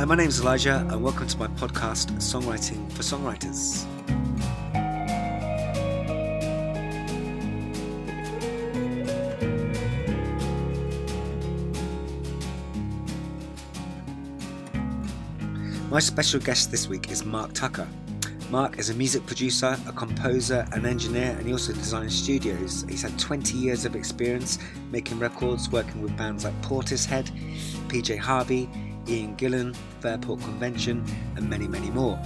[0.00, 3.84] Hi, my name is Elijah, and welcome to my podcast, Songwriting for Songwriters.
[15.90, 17.86] My special guest this week is Mark Tucker.
[18.48, 22.86] Mark is a music producer, a composer, an engineer, and he also designs studios.
[22.88, 24.58] He's had 20 years of experience
[24.90, 27.30] making records, working with bands like Portishead,
[27.88, 28.66] PJ Harvey,
[29.10, 31.04] Ian Gillan, Fairport Convention,
[31.36, 32.18] and many, many more.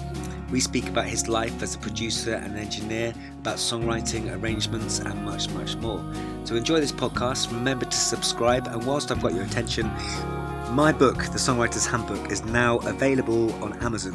[0.50, 5.48] We speak about his life as a producer and engineer, about songwriting, arrangements, and much,
[5.50, 6.04] much more.
[6.44, 7.50] So enjoy this podcast.
[7.50, 9.90] Remember to subscribe, and whilst I've got your attention,
[10.70, 14.14] my book, The Songwriter's Handbook, is now available on Amazon.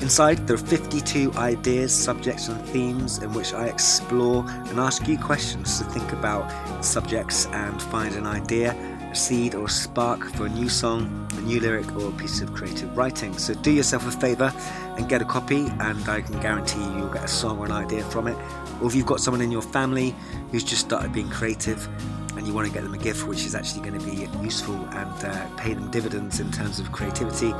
[0.00, 5.16] Inside, there are 52 ideas, subjects, and themes in which I explore and ask you
[5.16, 6.50] questions to think about
[6.84, 8.72] subjects and find an idea,
[9.14, 12.96] seed, or spark for a new song, a new lyric, or a piece of creative
[12.96, 13.36] writing.
[13.38, 14.52] So do yourself a favour
[14.96, 17.72] and get a copy, and I can guarantee you you'll get a song or an
[17.72, 18.36] idea from it.
[18.80, 20.14] Or if you've got someone in your family
[20.50, 21.88] who's just started being creative,
[22.36, 24.74] and you want to get them a gift which is actually going to be useful
[24.74, 27.52] and uh, pay them dividends in terms of creativity,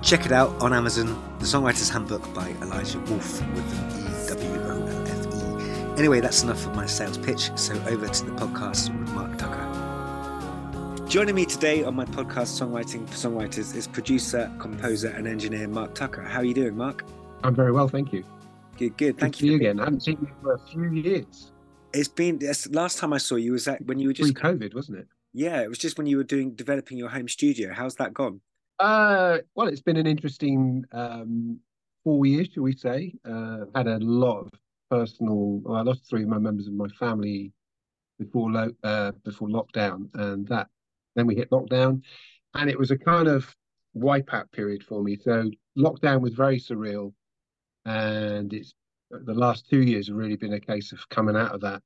[0.00, 4.60] check it out on Amazon The Songwriter's Handbook by Elijah Wolfe with an E W
[4.62, 5.98] O L F E.
[5.98, 9.65] Anyway, that's enough of my sales pitch, so over to the podcast with Mark Tucker.
[11.16, 15.94] Joining me today on my podcast, Songwriting for Songwriters, is producer, composer, and engineer Mark
[15.94, 16.20] Tucker.
[16.20, 17.06] How are you doing, Mark?
[17.42, 18.22] I'm very well, thank you.
[18.76, 19.18] Good, good.
[19.18, 19.54] Thank Good you.
[19.54, 19.80] again.
[19.80, 21.52] I haven't seen you for a few years.
[21.94, 24.74] It's been yes, last time I saw you was that when you were just Pre-COVID,
[24.74, 25.08] wasn't it?
[25.32, 27.72] yeah, it was just when you were doing developing your home studio.
[27.72, 28.42] How's that gone?
[28.78, 31.58] Uh, well, it's been an interesting um,
[32.04, 33.14] four years, shall we say?
[33.24, 34.50] Uh, had a lot of
[34.90, 35.60] personal.
[35.64, 37.54] Well, I lost three of my members of my family
[38.18, 40.68] before lo- uh, before lockdown, and that
[41.16, 42.02] then we hit lockdown,
[42.54, 43.54] and it was a kind of
[43.96, 45.16] wipeout period for me.
[45.16, 47.12] So lockdown was very surreal,
[47.84, 48.74] and it's
[49.10, 51.82] the last two years have really been a case of coming out of that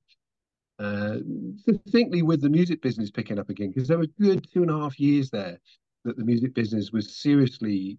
[0.79, 1.19] uh,
[1.65, 4.79] succinctly with the music business picking up again because there were good two and a
[4.79, 5.59] half years there
[6.05, 7.99] that the music business was seriously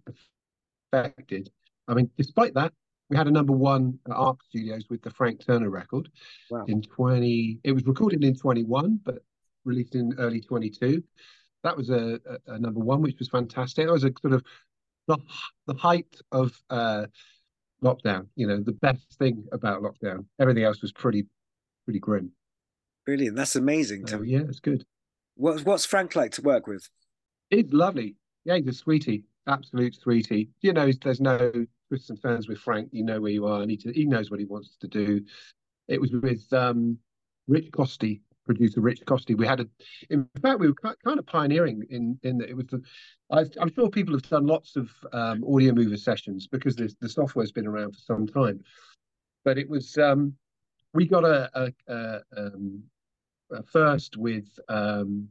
[0.92, 1.50] affected.
[1.86, 2.72] I mean, despite that,
[3.10, 6.08] we had a number one at Arc Studios with the Frank Turner record
[6.50, 6.64] Wow.
[6.66, 7.60] in 20.
[7.62, 9.22] It was recorded in 21, but
[9.64, 11.02] released in early 22.
[11.64, 13.86] That was a, a, a number one, which was fantastic.
[13.86, 14.44] That was a sort of
[15.08, 15.18] the,
[15.66, 17.06] the height of uh,
[17.82, 18.26] lockdown.
[18.36, 20.26] You know, the best thing about lockdown.
[20.40, 21.26] Everything else was pretty
[21.84, 22.32] pretty grim.
[23.04, 23.36] Brilliant.
[23.36, 24.06] That's amazing.
[24.06, 24.84] So yeah, it's good.
[25.34, 26.88] What, what's Frank like to work with?
[27.50, 28.16] He's lovely.
[28.44, 30.50] Yeah, he's a sweetie, absolute sweetie.
[30.60, 32.88] You know, there's no twists and turns with Frank.
[32.92, 35.24] You know where you are, and he he knows what he wants to do.
[35.88, 36.98] It was with um,
[37.48, 39.36] Rich Costey, producer Rich Costey.
[39.36, 39.66] We had a,
[40.10, 42.66] in fact, we were kind of pioneering in in that it was.
[42.66, 42.82] The,
[43.30, 47.08] I, I'm sure people have done lots of um, audio mover sessions because the the
[47.08, 48.60] software's been around for some time,
[49.44, 50.34] but it was um,
[50.94, 52.82] we got a, a, a, um,
[53.50, 55.28] a first with um,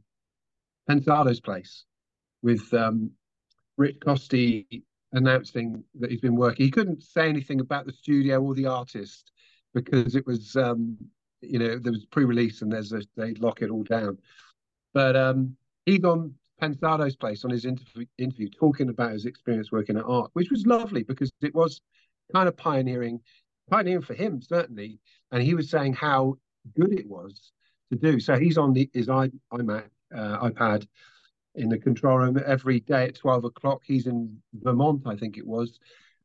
[0.88, 1.84] Pensado's Place
[2.42, 3.12] with um,
[3.76, 6.64] Rich Costey announcing that he's been working.
[6.64, 9.30] He couldn't say anything about the studio or the artist
[9.74, 10.96] because it was, um,
[11.42, 14.18] you know, there was pre-release and there's a they lock it all down.
[14.94, 19.96] But um, he's on Pensado's place on his interview, interview talking about his experience working
[19.96, 21.80] at Arc, which was lovely because it was
[22.32, 23.20] kind of pioneering,
[23.70, 25.00] pioneering for him certainly,
[25.32, 26.36] and he was saying how
[26.78, 27.52] good it was
[27.90, 28.20] to do.
[28.20, 30.86] So he's on the his i iMac uh, iPad
[31.54, 33.82] in the control room every day at 12 o'clock.
[33.84, 35.78] He's in Vermont, I think it was,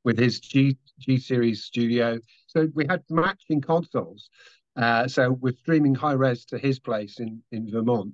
[0.04, 2.20] with his G G series studio.
[2.48, 4.30] So we had matching consoles.
[4.78, 8.14] Uh, so we're streaming high res to his place in in Vermont,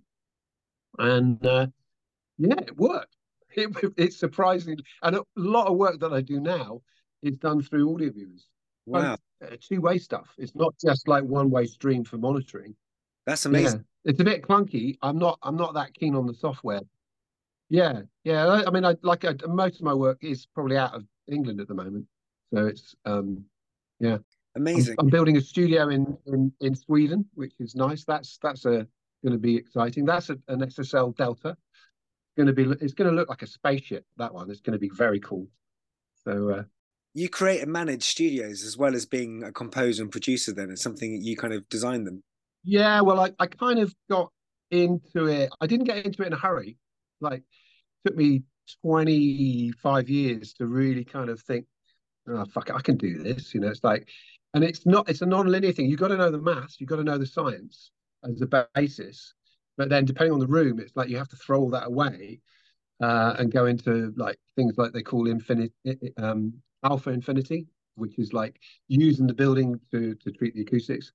[0.98, 1.68] and uh,
[2.38, 3.08] yeah, it worked.
[3.56, 6.82] It, it's surprising, and a lot of work that I do now
[7.22, 8.46] is done through Audiomovers.
[8.88, 10.34] Wow, Uh, two-way stuff.
[10.40, 12.76] It's not just like one-way stream for monitoring.
[13.28, 13.86] that's amazing.
[14.04, 14.98] Yeah, it's a bit clunky.
[15.04, 15.38] I'm not.
[15.44, 16.82] I'm not that keen on the software.
[17.70, 18.48] Yeah, yeah.
[18.48, 21.62] I, I mean, I like I, most of my work is probably out of England
[21.62, 22.08] at the moment,
[22.52, 23.46] so it's um,
[24.00, 24.18] I'm,
[24.56, 24.96] Amazing.
[25.00, 28.04] I'm building a studio in in in Sweden, which is nice.
[28.04, 28.88] That's that's a
[29.24, 30.06] going to be exciting.
[30.06, 31.56] That's a, an SSL Delta.
[32.38, 32.64] Going to be.
[32.82, 34.06] It's going to look like a spaceship.
[34.18, 34.50] That one.
[34.52, 35.48] It's going to be very cool.
[36.24, 36.64] So uh,
[37.14, 40.54] You create and manage studios as well as being a composer and producer.
[40.54, 42.24] Then it's something you kind of design them.
[42.64, 44.32] Yeah, well, I, I kind of got
[44.72, 45.50] into it.
[45.60, 46.78] I didn't get into it in a hurry.
[47.20, 47.44] Like,
[48.06, 48.44] took me
[48.84, 51.66] 25 years to really kind of think,
[52.28, 53.54] oh, fuck it, I can do this.
[53.54, 54.08] You know, it's like,
[54.54, 55.90] and it's not, it's a non-linear thing.
[55.90, 57.92] You've got to know the maths, you've got to know the science
[58.24, 59.34] as a basis.
[59.78, 62.40] But then depending on the room, it's like you have to throw all that away
[63.02, 65.74] uh, and go into like things like they call infinity,
[66.18, 66.54] um,
[66.84, 71.12] alpha infinity, which is like using the building to to treat the acoustics.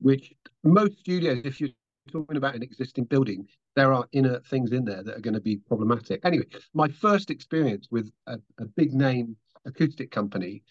[0.00, 1.70] Which most studios, if you're
[2.12, 5.40] talking about an existing building, there are inner things in there that are going to
[5.40, 6.20] be problematic.
[6.24, 6.44] Anyway,
[6.74, 10.62] my first experience with a, a big name acoustic company,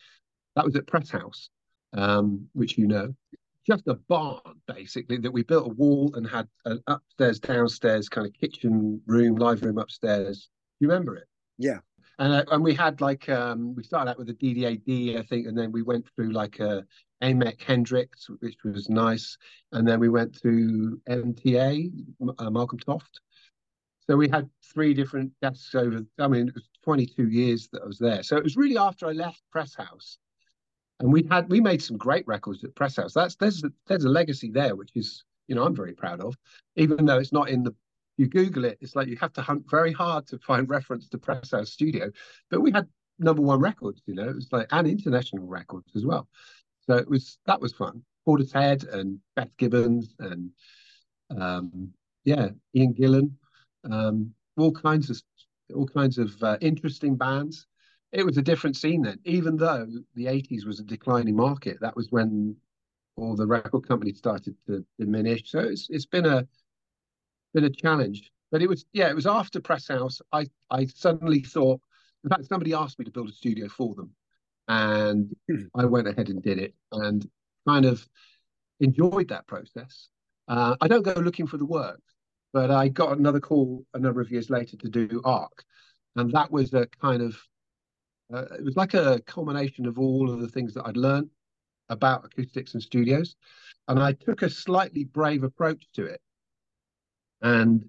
[0.55, 1.49] that was at Presshouse,
[1.97, 3.13] um, which you know,
[3.65, 8.25] just a barn basically that we built a wall and had an upstairs, downstairs kind
[8.25, 10.49] of kitchen room, live room upstairs.
[10.79, 11.27] You remember it?
[11.57, 11.79] Yeah.
[12.19, 15.47] And uh, and we had like um, we started out with a DD-AD, I think,
[15.47, 16.83] and then we went through like a
[17.21, 19.37] AMEK Hendrix, which was nice,
[19.71, 21.91] and then we went to MTA,
[22.39, 23.21] uh, Malcolm Toft.
[23.99, 25.99] So we had three different desks over.
[26.17, 28.23] I mean, it was 22 years that I was there.
[28.23, 30.17] So it was really after I left Presshouse
[30.99, 33.13] and we had we made some great records at Presshouse.
[33.13, 36.35] That's there's a, there's a legacy there, which is you know I'm very proud of,
[36.75, 37.73] even though it's not in the.
[38.19, 41.19] You Google it, it's like you have to hunt very hard to find reference to
[41.19, 42.09] Presshouse Studio,
[42.49, 42.87] but we had
[43.19, 46.27] number one records, you know, it was like and international records as well.
[46.87, 48.01] So it was that was fun.
[48.27, 50.49] Portishead and Beth Gibbons and
[51.29, 51.93] um,
[52.25, 53.31] yeah, Ian Gillan,
[53.89, 55.21] um, all kinds of
[55.75, 57.67] all kinds of uh, interesting bands
[58.11, 59.19] it was a different scene then.
[59.25, 62.55] Even though the 80s was a declining market, that was when
[63.17, 65.51] all the record companies started to diminish.
[65.51, 66.47] So it's it's been a
[67.53, 68.31] been a challenge.
[68.51, 70.21] But it was yeah, it was after Presshouse.
[70.31, 71.81] I I suddenly thought,
[72.23, 74.11] in fact, somebody asked me to build a studio for them,
[74.67, 75.63] and hmm.
[75.75, 77.27] I went ahead and did it, and
[77.67, 78.07] kind of
[78.79, 80.07] enjoyed that process.
[80.47, 81.99] Uh, I don't go looking for the work,
[82.53, 85.65] but I got another call a number of years later to do Arc,
[86.15, 87.37] and that was a kind of
[88.33, 91.29] uh, it was like a culmination of all of the things that I'd learned
[91.89, 93.35] about acoustics and studios.
[93.87, 96.19] And I took a slightly brave approach to it
[97.41, 97.87] and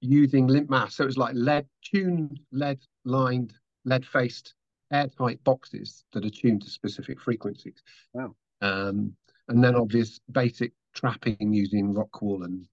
[0.00, 0.96] using limp mass.
[0.96, 3.54] So it was like lead tuned, lead lined,
[3.84, 4.54] lead faced
[4.92, 7.82] airtight boxes that are tuned to specific frequencies.
[8.12, 8.34] Wow.
[8.60, 9.14] Um,
[9.48, 12.66] and then obvious basic trapping using rock wool and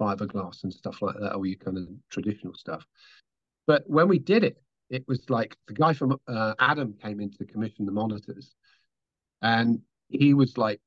[0.00, 2.86] fiberglass and stuff like that, all your kind of traditional stuff.
[3.66, 4.58] But when we did it,
[4.94, 8.54] it was like the guy from uh, Adam came in to commission the monitors,
[9.42, 10.80] and he was like,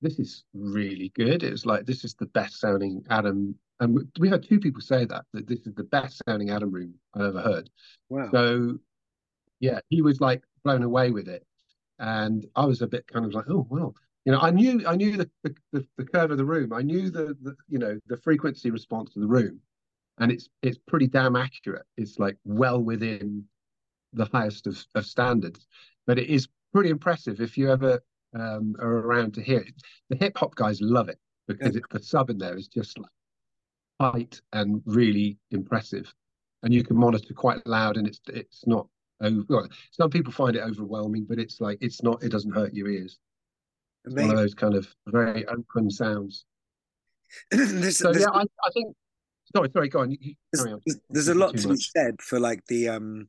[0.00, 4.30] "This is really good." It was like this is the best sounding Adam, and we
[4.30, 7.40] had two people say that that this is the best sounding Adam room I've ever
[7.42, 7.70] heard.
[8.08, 8.30] Wow!
[8.32, 8.78] So,
[9.60, 11.46] yeah, he was like blown away with it,
[11.98, 13.94] and I was a bit kind of like, "Oh well."
[14.24, 16.72] You know, I knew I knew the, the, the curve of the room.
[16.72, 19.60] I knew the, the you know the frequency response to the room
[20.18, 21.86] and it's it's pretty damn accurate.
[21.96, 23.44] It's like well within
[24.12, 25.66] the highest of, of standards,
[26.06, 28.00] but it is pretty impressive if you ever
[28.38, 29.74] um, are around to hear it.
[30.10, 31.18] The hip hop guys love it
[31.48, 33.10] because it, the sub in there is just like
[34.00, 36.12] tight and really impressive,
[36.62, 38.88] and you can monitor quite loud, and it's it's not.
[39.20, 42.22] Over, some people find it overwhelming, but it's like it's not.
[42.22, 43.18] It doesn't hurt your ears.
[44.04, 46.44] It's one of those kind of very open sounds.
[47.50, 48.94] there's, so there's, yeah, I, I think
[49.54, 50.10] Sorry, sorry, go on.
[50.10, 50.80] You, there's, on.
[51.10, 51.76] there's a lot to much.
[51.76, 53.28] be said for like the um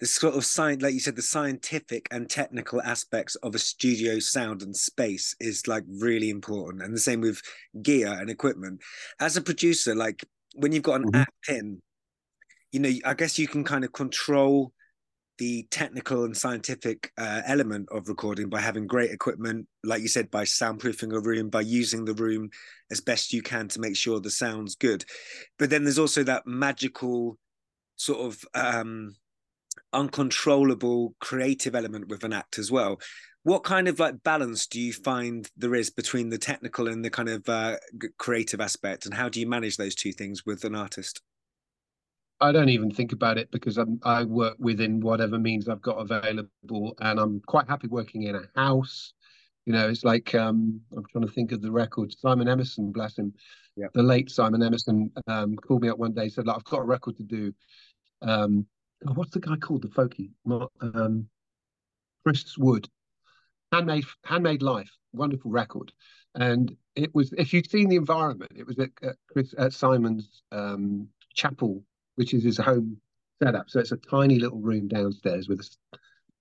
[0.00, 4.18] the sort of science, like you said, the scientific and technical aspects of a studio
[4.18, 6.82] sound and space is like really important.
[6.82, 7.40] And the same with
[7.82, 8.82] gear and equipment.
[9.20, 10.22] As a producer, like
[10.54, 11.20] when you've got an mm-hmm.
[11.20, 11.80] app in,
[12.72, 14.72] you know, I guess you can kind of control
[15.38, 20.30] the technical and scientific uh, element of recording by having great equipment, like you said,
[20.30, 22.50] by soundproofing a room, by using the room
[22.90, 25.04] as best you can to make sure the sound's good.
[25.58, 27.38] But then there's also that magical
[27.96, 29.14] sort of um,
[29.92, 33.00] uncontrollable creative element with an act as well.
[33.42, 37.10] What kind of like balance do you find there is between the technical and the
[37.10, 37.76] kind of uh,
[38.18, 41.22] creative aspect, and how do you manage those two things with an artist?
[42.40, 45.94] I don't even think about it because I'm, I work within whatever means I've got
[45.98, 49.14] available, and I'm quite happy working in a house.
[49.64, 52.14] You know, it's like um, I'm trying to think of the record.
[52.18, 53.32] Simon Emmerson, bless him,
[53.76, 53.86] yeah.
[53.94, 56.84] the late Simon Emmerson, um, called me up one day, said, "Like, I've got a
[56.84, 57.54] record to do."
[58.22, 58.66] Um,
[59.06, 59.82] oh, what's the guy called?
[59.82, 60.30] The folky,
[60.80, 61.28] um,
[62.22, 62.86] Chris Wood,
[63.72, 65.90] handmade handmade life, wonderful record.
[66.34, 70.42] And it was, if you'd seen the environment, it was at, at Chris at Simon's
[70.52, 71.82] um, chapel
[72.16, 72.98] which is his home
[73.42, 73.70] setup.
[73.70, 75.68] So it's a tiny little room downstairs with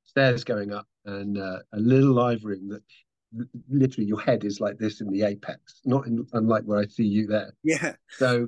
[0.06, 2.82] stairs going up and uh, a little live room that
[3.70, 7.04] literally your head is like this in the apex, not in, unlike where I see
[7.04, 7.54] you there.
[7.64, 7.94] Yeah.
[8.18, 8.48] So,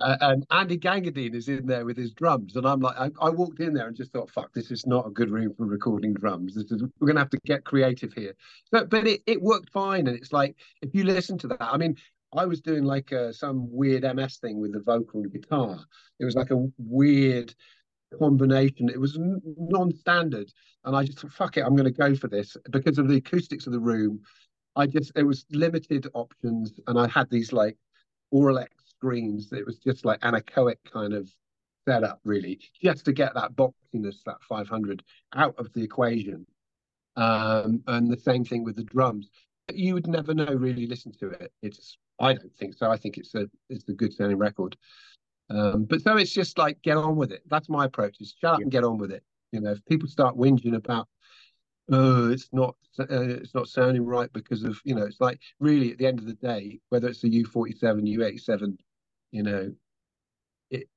[0.00, 3.30] uh, and Andy Gangadeen is in there with his drums, and I'm like, I, I,
[3.30, 6.12] walked in there and just thought, fuck, this is not a good room for recording
[6.12, 6.54] drums.
[6.54, 8.34] This is we're gonna have to get creative here.
[8.72, 11.76] But but it, it worked fine, and it's like if you listen to that, I
[11.76, 11.96] mean,
[12.34, 15.78] I was doing like a, some weird MS thing with the vocal and guitar.
[16.18, 17.54] It was like a weird
[18.18, 18.88] combination.
[18.88, 20.50] It was non-standard,
[20.84, 23.16] and I just thought, fuck it, I'm going to go for this because of the
[23.16, 24.20] acoustics of the room.
[24.76, 27.76] I just it was limited options, and I had these like
[28.32, 29.52] Auralex screens.
[29.52, 31.30] It was just like anechoic kind of
[31.86, 35.02] setup, really, just to get that boxiness, that 500
[35.34, 36.46] out of the equation.
[37.16, 39.28] Um, and the same thing with the drums.
[39.72, 41.52] You would never know really listen to it.
[41.62, 42.90] It's I don't think so.
[42.90, 44.76] I think it's a it's a good sounding record.
[45.50, 47.42] Um, but so it's just like get on with it.
[47.50, 48.62] That's my approach: is shut up yeah.
[48.62, 49.22] and get on with it.
[49.50, 51.08] You know, if people start whinging about,
[51.90, 55.90] oh, it's not uh, it's not sounding right because of you know, it's like really
[55.90, 58.78] at the end of the day, whether it's a U forty seven, U eighty seven,
[59.32, 59.72] you know,
[60.70, 60.88] it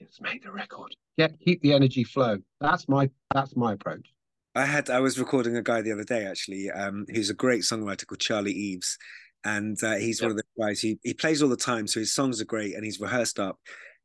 [0.00, 0.94] just make the record.
[1.16, 2.38] Get keep the energy flow.
[2.60, 4.12] That's my that's my approach.
[4.54, 7.62] I had I was recording a guy the other day actually, um, who's a great
[7.62, 8.98] songwriter called Charlie Eves,
[9.56, 10.28] and uh, he's yep.
[10.28, 12.74] one of the guys he he plays all the time, so his songs are great,
[12.74, 13.58] and he's rehearsed up.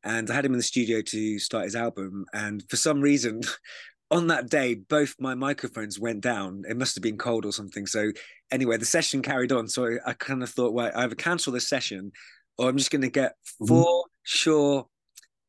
[0.04, 3.42] And I had him in the studio to start his album, and for some reason,
[4.12, 6.64] on that day, both my microphones went down.
[6.68, 7.86] It must have been cold or something.
[7.86, 8.12] So
[8.52, 9.68] anyway, the session carried on.
[9.68, 12.12] So I, I kind of thought, well, I either cancel this session,
[12.58, 13.68] or I'm just going to get mm-hmm.
[13.68, 14.10] 4 mm-hmm.
[14.24, 14.88] Shure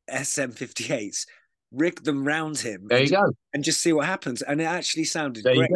[0.09, 1.25] SM58s
[1.71, 2.87] rig them round him.
[2.87, 3.31] There you and, go.
[3.53, 4.41] And just see what happens.
[4.41, 5.69] And it actually sounded there great.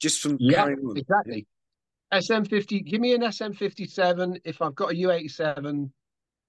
[0.00, 1.46] Just from yeah, exactly.
[2.12, 4.40] SM50, give me an SM57.
[4.44, 5.90] If I've got a U87,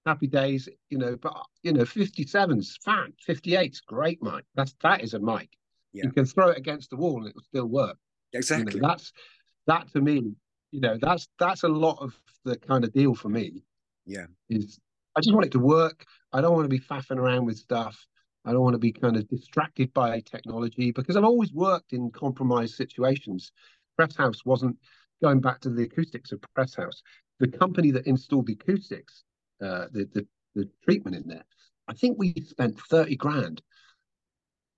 [0.05, 3.13] happy days, you know, but you know, 57's fine.
[3.27, 4.45] 58's great mic.
[4.55, 5.49] That's that is a mic.
[5.93, 6.05] Yeah.
[6.05, 7.97] You can throw it against the wall and it will still work.
[8.33, 8.75] Exactly.
[8.75, 9.11] You know, that's
[9.67, 10.33] that to me,
[10.71, 13.63] you know, that's that's a lot of the kind of deal for me.
[14.05, 14.25] Yeah.
[14.49, 14.79] Is
[15.15, 16.05] I just want it to work.
[16.31, 18.05] I don't want to be faffing around with stuff.
[18.45, 22.09] I don't want to be kind of distracted by technology because I've always worked in
[22.11, 23.51] compromised situations.
[23.97, 24.77] Presshouse wasn't
[25.21, 27.01] going back to the acoustics of Presshouse.
[27.39, 29.23] The company that installed the acoustics,
[29.61, 31.45] uh, the, the the treatment in there,
[31.87, 33.61] I think we spent thirty grand,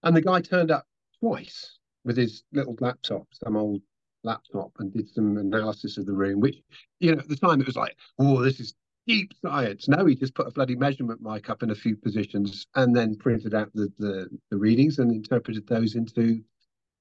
[0.03, 0.85] and the guy turned up
[1.19, 3.81] twice with his little laptop, some old
[4.23, 6.39] laptop, and did some analysis of the room.
[6.39, 6.57] Which,
[6.99, 8.73] you know, at the time it was like, oh, this is
[9.07, 9.87] deep science.
[9.87, 13.15] No, he just put a bloody measurement mic up in a few positions and then
[13.15, 16.41] printed out the, the, the readings and interpreted those into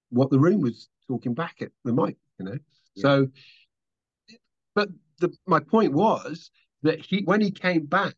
[0.09, 2.59] what the room was talking back at the mic, you know.
[2.94, 3.02] Yeah.
[3.02, 3.28] So,
[4.75, 6.50] but the, my point was
[6.82, 8.14] that he, when he came back,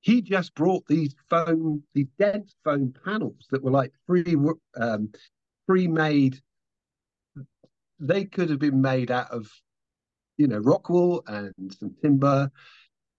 [0.00, 4.36] he just brought these foam, these dense foam panels that were like pre,
[4.76, 5.10] um,
[5.66, 6.40] pre-made.
[8.00, 9.48] They could have been made out of,
[10.36, 12.50] you know, rock wool and some timber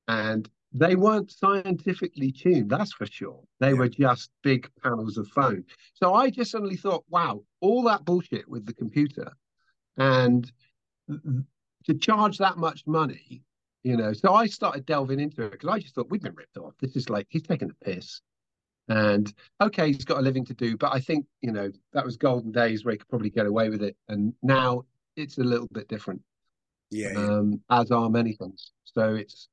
[0.09, 3.41] and they weren't scientifically tuned, that's for sure.
[3.59, 3.73] They yeah.
[3.77, 5.63] were just big panels of foam.
[5.93, 9.31] So I just suddenly thought, wow, all that bullshit with the computer
[9.97, 10.51] and
[11.85, 13.43] to charge that much money,
[13.83, 14.13] you know.
[14.13, 16.73] So I started delving into it because I just thought we've been ripped off.
[16.79, 18.21] This is like he's taking the piss.
[18.89, 22.17] And okay, he's got a living to do, but I think, you know, that was
[22.17, 23.95] golden days where he could probably get away with it.
[24.09, 24.83] And now
[25.15, 26.21] it's a little bit different.
[26.91, 27.13] Yeah.
[27.15, 28.71] Um, as are many things.
[28.83, 29.47] So it's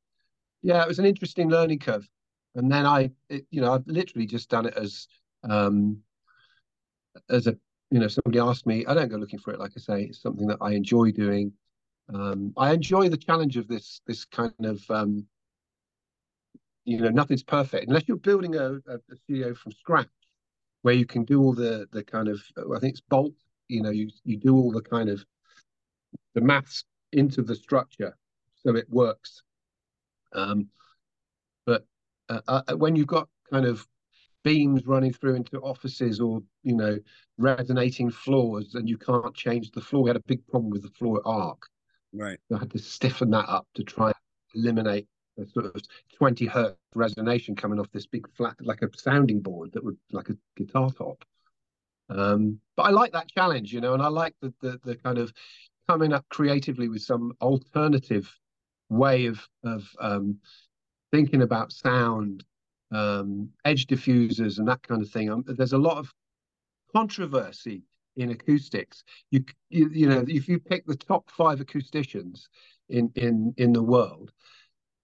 [0.63, 2.09] yeah, it was an interesting learning curve.
[2.55, 5.07] And then I, it, you know, I've literally just done it as,
[5.49, 5.99] um,
[7.29, 7.57] as a,
[7.91, 8.87] you know, somebody asked me.
[8.87, 9.61] I don't go looking for it.
[9.61, 11.53] Like I say, it's something that I enjoy doing.
[12.13, 15.27] Um, I enjoy the challenge of this, this kind of, um,
[16.85, 20.09] you know, nothing's perfect unless you're building a, a, a studio from scratch,
[20.83, 23.35] where you can do all the the kind of, I think it's bolt.
[23.69, 25.25] You know, you you do all the kind of
[26.35, 28.17] the maths into the structure
[28.55, 29.43] so it works
[30.33, 30.69] um,
[31.67, 31.85] but
[32.29, 33.87] uh, uh, when you've got kind of
[34.43, 36.99] beams running through into offices or you know
[37.39, 40.05] resonating floors and you can't change the floor.
[40.05, 41.63] We had a big problem with the floor arc.
[42.13, 42.39] Right.
[42.49, 45.07] So i had to stiffen that up to try and eliminate
[45.37, 45.81] the sort of
[46.17, 50.29] 20 hertz resonation coming off this big flat like a sounding board that would like
[50.29, 51.25] a guitar top.
[52.09, 55.17] Um, but i like that challenge you know and i like the, the the kind
[55.17, 55.33] of
[55.89, 58.29] coming up creatively with some alternative
[58.89, 60.39] way of of um,
[61.11, 62.45] thinking about sound,
[62.93, 65.31] um, edge diffusers, and that kind of thing.
[65.31, 66.13] Um, there's a lot of
[66.95, 67.83] controversy
[68.17, 69.05] in acoustics.
[69.31, 72.43] You, you you know if you pick the top five acousticians
[72.89, 74.33] in in in the world,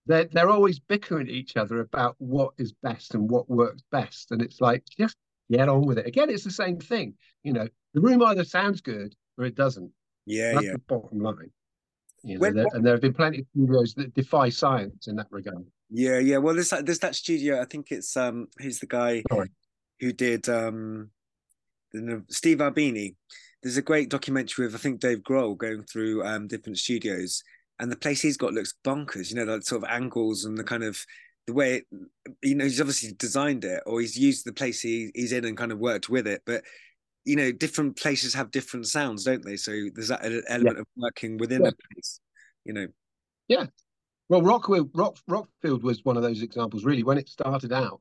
[0.07, 4.31] they're they're always bickering at each other about what is best and what works best,
[4.31, 5.17] and it's like just
[5.51, 6.07] get on with it.
[6.07, 7.15] Again, it's the same thing.
[7.43, 9.91] You know, the room either sounds good or it doesn't.
[10.27, 10.73] Yeah, That's yeah.
[10.73, 11.51] the bottom line.
[12.25, 15.15] You know, when, there, and there have been plenty of studios that defy science in
[15.17, 15.65] that regard.
[15.91, 16.39] Yeah, yeah.
[16.39, 17.61] Well, there's that, there's that studio.
[17.61, 19.51] I think it's um, who's the guy Sorry.
[20.01, 21.11] who did um,
[21.93, 23.17] the, Steve Albini.
[23.63, 27.43] There's a great documentary of I think Dave Grohl going through um different studios
[27.81, 29.31] and the place he's got looks bonkers.
[29.31, 30.99] You know, the sort of angles and the kind of
[31.47, 31.87] the way it,
[32.43, 35.57] you know he's obviously designed it or he's used the place he, he's in and
[35.57, 36.63] kind of worked with it, but
[37.27, 39.57] you know, different places have different sounds, don't they?
[39.57, 40.81] So there's that element yeah.
[40.81, 41.71] of working within yeah.
[41.71, 42.21] a place,
[42.65, 42.87] you know.
[43.49, 43.67] Yeah.
[44.29, 48.01] Well, Rockfield, Rock, Rockfield was one of those examples, really, when it started out,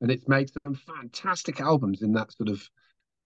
[0.00, 2.68] and it's made some fantastic albums in that sort of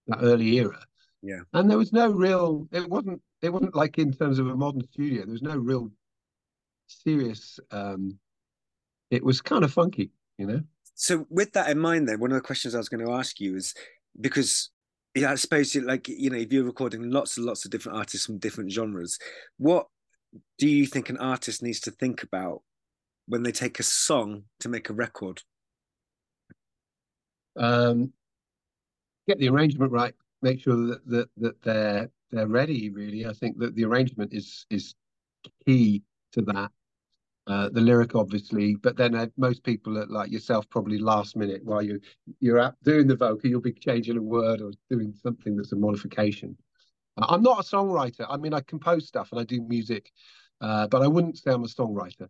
[0.06, 0.78] that early era.
[1.22, 1.40] Yeah.
[1.52, 2.66] And there was no real.
[2.72, 3.22] It wasn't.
[3.42, 5.24] It wasn't like in terms of a modern studio.
[5.24, 5.90] There was no real
[6.86, 7.58] serious.
[7.70, 8.18] um
[9.10, 10.60] It was kind of funky, you know.
[10.94, 13.40] So with that in mind, then one of the questions I was going to ask
[13.40, 13.74] you is
[14.20, 14.70] because
[15.14, 18.26] yeah, I suppose like you know, if you're recording lots and lots of different artists
[18.26, 19.18] from different genres,
[19.58, 19.86] what
[20.58, 22.62] do you think an artist needs to think about
[23.26, 25.42] when they take a song to make a record?
[27.56, 28.12] Um,
[29.26, 30.14] get the arrangement right.
[30.42, 32.90] Make sure that that, that they're they're ready.
[32.90, 34.94] Really, I think that the arrangement is is
[35.66, 36.70] key to that.
[37.46, 41.64] Uh, the lyric, obviously, but then uh, most people, are, like yourself, probably last minute
[41.64, 42.00] while you
[42.38, 45.76] you're out doing the vocal, you'll be changing a word or doing something that's a
[45.76, 46.56] modification.
[47.22, 48.26] I'm not a songwriter.
[48.28, 50.10] I mean, I compose stuff and I do music,
[50.60, 52.28] uh, but I wouldn't say I'm a songwriter.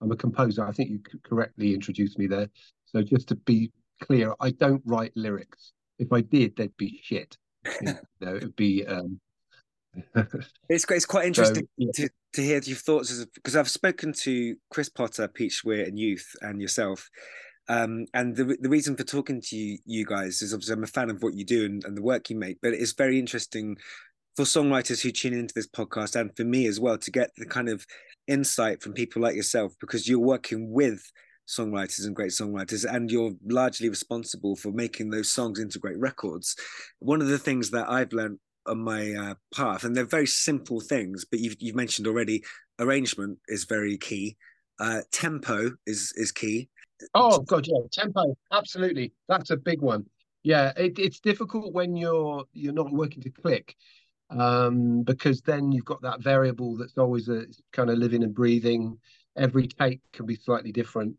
[0.00, 0.66] I'm a composer.
[0.66, 2.48] I think you correctly introduced me there.
[2.86, 3.70] So just to be
[4.00, 5.72] clear, I don't write lyrics.
[5.98, 7.36] If I did, they'd be shit.
[7.82, 9.20] you know, it'd be um,
[10.68, 11.90] it's it's quite interesting so, yeah.
[11.94, 16.34] to, to hear your thoughts because I've spoken to Chris Potter, Pete Schwer, and Youth,
[16.40, 17.08] and yourself.
[17.68, 20.88] Um, and the the reason for talking to you, you guys is obviously I'm a
[20.88, 23.76] fan of what you do and, and the work you make, but it's very interesting
[24.36, 27.46] for songwriters who tune into this podcast and for me as well to get the
[27.46, 27.84] kind of
[28.28, 31.02] insight from people like yourself because you're working with
[31.48, 36.54] songwriters and great songwriters and you're largely responsible for making those songs into great records
[37.00, 40.80] one of the things that i've learned on my uh, path, and they're very simple
[40.80, 41.24] things.
[41.24, 42.42] But you've you've mentioned already,
[42.78, 44.36] arrangement is very key.
[44.78, 46.68] Uh, tempo is is key.
[47.14, 49.12] Oh god, yeah, tempo, absolutely.
[49.28, 50.06] That's a big one.
[50.42, 53.74] Yeah, it, it's difficult when you're you're not working to click,
[54.30, 58.98] um, because then you've got that variable that's always a kind of living and breathing.
[59.36, 61.16] Every take can be slightly different,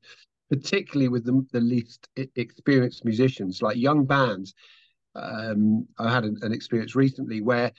[0.50, 4.54] particularly with the, the least experienced musicians, like young bands
[5.16, 7.72] um, I had an, an, experience recently where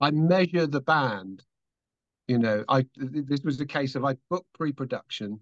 [0.00, 1.42] I measure the band.
[2.28, 5.40] You know, I this was the case of I booked pre-production,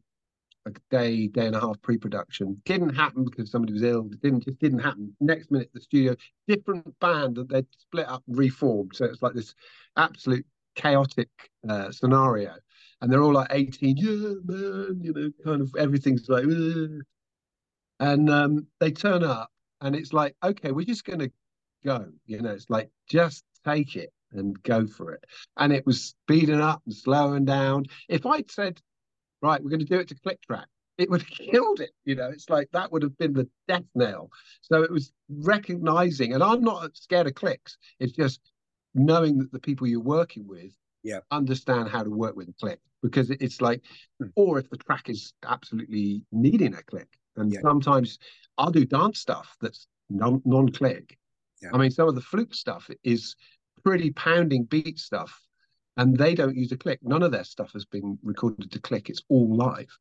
[0.67, 2.61] a day, day and a half pre-production.
[2.65, 4.09] Didn't happen because somebody was ill.
[4.11, 5.15] It didn't just didn't happen.
[5.21, 6.17] Next minute, the studio,
[6.49, 8.93] different band that they'd split up, and reformed.
[8.95, 9.55] So it's like this
[9.97, 11.29] absolute chaotic
[11.69, 12.55] uh, scenario.
[13.01, 17.03] And they're all like 18, yeah, man, you know, kind of everything's like, Ugh.
[18.01, 19.51] and um, they turn up
[19.81, 21.31] and it's like, okay, we're just to
[21.85, 22.07] go.
[22.27, 25.25] You know, it's like just take it and go for it.
[25.57, 27.85] And it was speeding up and slowing down.
[28.09, 28.81] If I'd said,
[29.43, 30.67] right, we're going to do it to click track,
[30.99, 31.91] it would have killed it.
[32.05, 34.31] You know, it's like that would have been the death knell.
[34.63, 37.77] So it was recognizing, and I'm not scared of clicks.
[37.99, 38.41] It's just
[38.95, 41.19] knowing that the people you're working with yeah.
[41.31, 43.83] understand how to work with a click because it's like,
[44.21, 44.29] hmm.
[44.37, 47.09] or if the track is absolutely needing a click.
[47.37, 47.61] And yeah.
[47.63, 48.19] sometimes
[48.59, 51.19] I'll do dance stuff that's non non click.
[51.63, 51.71] Yeah.
[51.73, 53.35] I mean, some of the fluke stuff is
[53.85, 55.39] pretty pounding beat stuff,
[55.97, 57.01] and they don't use a click.
[57.03, 59.09] None of their stuff has been recorded to click.
[59.09, 59.97] It's all live.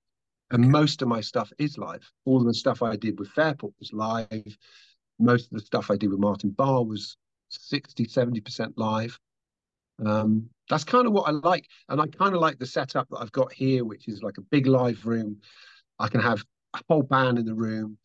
[0.51, 0.71] And okay.
[0.71, 2.09] most of my stuff is live.
[2.25, 4.57] All of the stuff I did with Fairport was live.
[5.19, 7.17] Most of the stuff I did with Martin Barre was
[7.49, 9.17] 60, 70% live.
[10.03, 11.67] Um, that's kind of what I like.
[11.89, 14.41] And I kind of like the setup that I've got here, which is like a
[14.41, 15.37] big live room.
[15.99, 16.43] I can have
[16.75, 17.97] a whole band in the room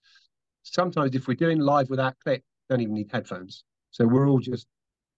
[0.72, 3.64] sometimes if we're doing live without click, don't even need headphones.
[3.90, 4.66] So we're all just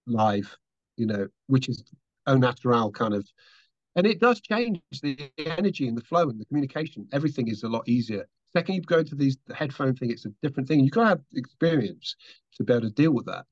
[0.07, 0.57] live,
[0.97, 1.83] you know, which is
[2.27, 3.27] au natural kind of,
[3.97, 7.07] and it does change the energy and the flow and the communication.
[7.13, 8.27] Everything is a lot easier.
[8.53, 10.81] Second, you go into these the headphone thing, it's a different thing.
[10.81, 12.17] You've got to have experience
[12.57, 13.45] to be able to deal with that.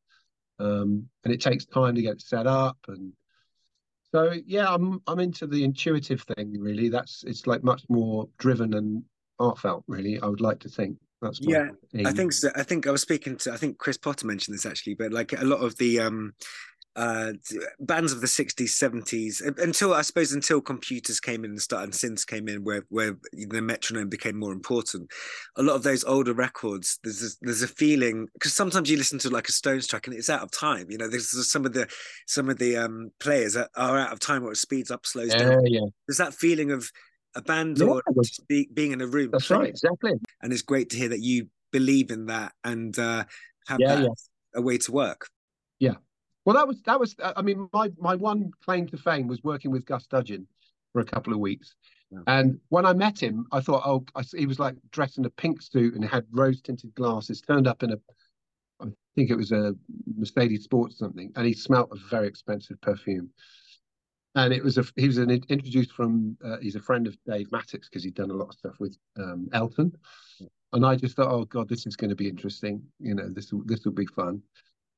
[0.61, 3.13] Um, and it takes time to get set up and
[4.13, 6.89] so yeah, I'm I'm into the intuitive thing really.
[6.89, 9.03] That's it's like much more driven and
[9.39, 10.19] heartfelt really.
[10.21, 10.97] I would like to think.
[11.21, 11.69] That's yeah.
[12.05, 12.49] I think so.
[12.57, 15.33] I think I was speaking to I think Chris Potter mentioned this actually, but like
[15.33, 16.33] a lot of the um
[16.99, 17.33] uh
[17.81, 22.27] bands of the 60s 70s until i suppose until computers came in and started synths
[22.27, 25.11] came in where where the metronome became more important
[25.57, 29.19] a lot of those older records there's a, there's a feeling because sometimes you listen
[29.19, 31.73] to like a stones track and it's out of time you know there's, some of
[31.73, 31.89] the
[32.27, 35.29] some of the um players are, are out of time or it speeds up slows
[35.29, 36.91] yeah, down yeah there's that feeling of
[37.35, 38.03] a band yeah, or
[38.49, 39.31] be, being in a room.
[39.31, 40.15] That's right, exactly.
[40.43, 43.25] And it's great to hear that you believe in that and uh,
[43.67, 44.17] have yeah, that
[44.55, 45.29] a way to work.
[45.79, 45.95] Yeah.
[46.49, 47.15] Well, that was that was.
[47.37, 50.47] I mean, my my one claim to fame was working with Gus Dudgeon
[50.95, 51.75] for a couple of weeks.
[52.27, 55.31] And when I met him, I thought, oh, I, he was like dressed in a
[55.31, 57.97] pink suit and had rose tinted glasses, turned up in a,
[58.81, 59.75] I think it was a
[60.17, 63.29] Mercedes Sports something, and he smelt a very expensive perfume.
[64.35, 67.51] And it was a he was an introduced from uh, he's a friend of Dave
[67.51, 69.93] Mattacks because he'd done a lot of stuff with um, Elton,
[70.73, 72.83] and I just thought, oh god, this is going to be interesting.
[73.01, 74.43] You know, this will this will be fun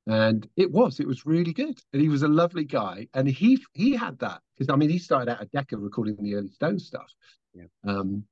[0.06, 1.78] and it was it was really good.
[1.92, 3.06] And he was a lovely guy.
[3.14, 6.34] And he he had that because i mean he started out at decca recording the
[6.36, 7.12] early stone stuff.
[7.54, 7.64] Yeah.
[7.86, 8.24] um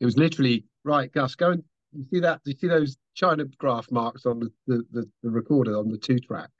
[0.00, 3.44] it was literally right gus go and you see that do you see those china
[3.58, 6.50] graph marks on the the, the, the recorder on the two track?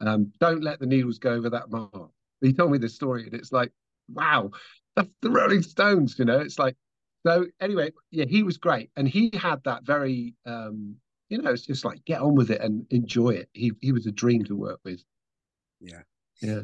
[0.00, 2.10] Um don't let the needles go over that mark.
[2.40, 3.72] He told me this story and it's like
[4.08, 4.50] wow
[4.96, 6.40] that's the rolling stones you know?
[6.40, 6.76] It's like
[7.26, 8.90] so anyway yeah he was great.
[8.96, 10.96] And he had that very um
[11.30, 13.48] you know, it's just like get on with it and enjoy it.
[13.54, 15.00] He he was a dream to work with.
[15.80, 16.02] Yeah,
[16.42, 16.62] yeah.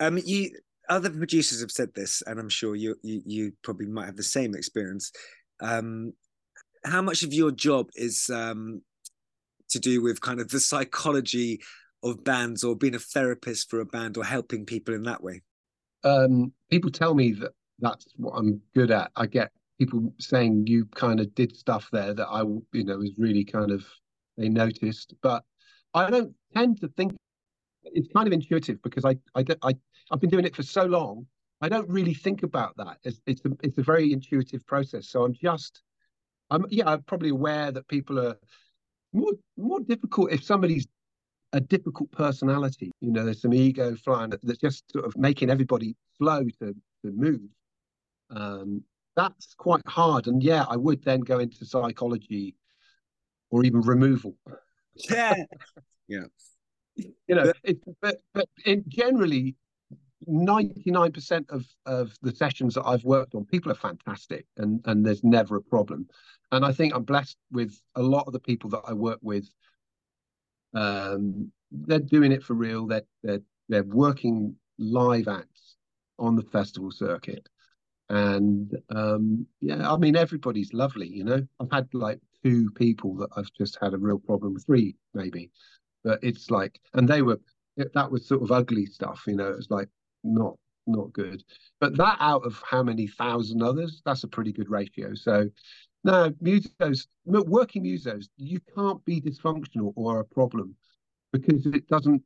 [0.00, 0.50] Um, you
[0.88, 4.22] other producers have said this, and I'm sure you you you probably might have the
[4.22, 5.12] same experience.
[5.60, 6.12] Um,
[6.84, 8.82] how much of your job is um
[9.68, 11.60] to do with kind of the psychology
[12.02, 15.42] of bands, or being a therapist for a band, or helping people in that way?
[16.04, 19.10] Um, people tell me that that's what I'm good at.
[19.14, 22.40] I get people saying you kind of did stuff there that I,
[22.72, 23.84] you know, was really kind of
[24.36, 25.14] they noticed.
[25.22, 25.44] But
[25.94, 27.12] I don't tend to think
[27.84, 29.74] it's kind of intuitive because I I I
[30.10, 31.26] I've been doing it for so long.
[31.60, 32.98] I don't really think about that.
[33.04, 35.08] It's it's a, it's a very intuitive process.
[35.08, 35.82] So I'm just
[36.50, 38.36] I'm yeah I'm probably aware that people are
[39.12, 40.86] more more difficult if somebody's
[41.52, 42.90] a difficult personality.
[43.00, 47.12] You know, there's some ego flying that's just sort of making everybody slow to to
[47.12, 47.40] move.
[48.30, 48.82] Um,
[49.14, 50.26] that's quite hard.
[50.26, 52.54] And yeah, I would then go into psychology
[53.50, 54.36] or even removal.
[55.10, 55.34] Yeah.
[56.08, 56.24] yeah.
[56.96, 59.54] You know, it, but but in generally,
[60.26, 64.80] ninety nine percent of of the sessions that I've worked on, people are fantastic, and
[64.86, 66.08] and there's never a problem.
[66.52, 69.46] And I think I'm blessed with a lot of the people that I work with.
[70.74, 72.86] Um, they're doing it for real.
[72.86, 75.76] They're they're they're working live acts
[76.18, 77.46] on the festival circuit,
[78.08, 81.08] and um, yeah, I mean everybody's lovely.
[81.08, 84.66] You know, I've had like two people that I've just had a real problem with,
[84.66, 85.50] three maybe.
[86.04, 87.40] But it's like, and they were,
[87.76, 89.88] that was sort of ugly stuff, you know, it's like
[90.22, 90.56] not
[90.86, 91.42] not good.
[91.80, 95.14] But that out of how many thousand others, that's a pretty good ratio.
[95.14, 95.48] So
[96.04, 100.76] no, musos, working musos, you can't be dysfunctional or a problem
[101.32, 102.22] because it doesn't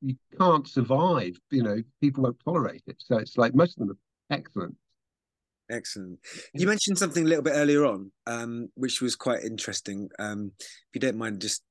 [0.00, 1.36] you can't survive.
[1.50, 2.96] You know, people won't tolerate it.
[2.98, 4.76] So it's like most of them are excellent.
[5.70, 6.18] Excellent.
[6.54, 10.08] You mentioned something a little bit earlier on, um, which was quite interesting.
[10.18, 11.62] Um, if you don't mind just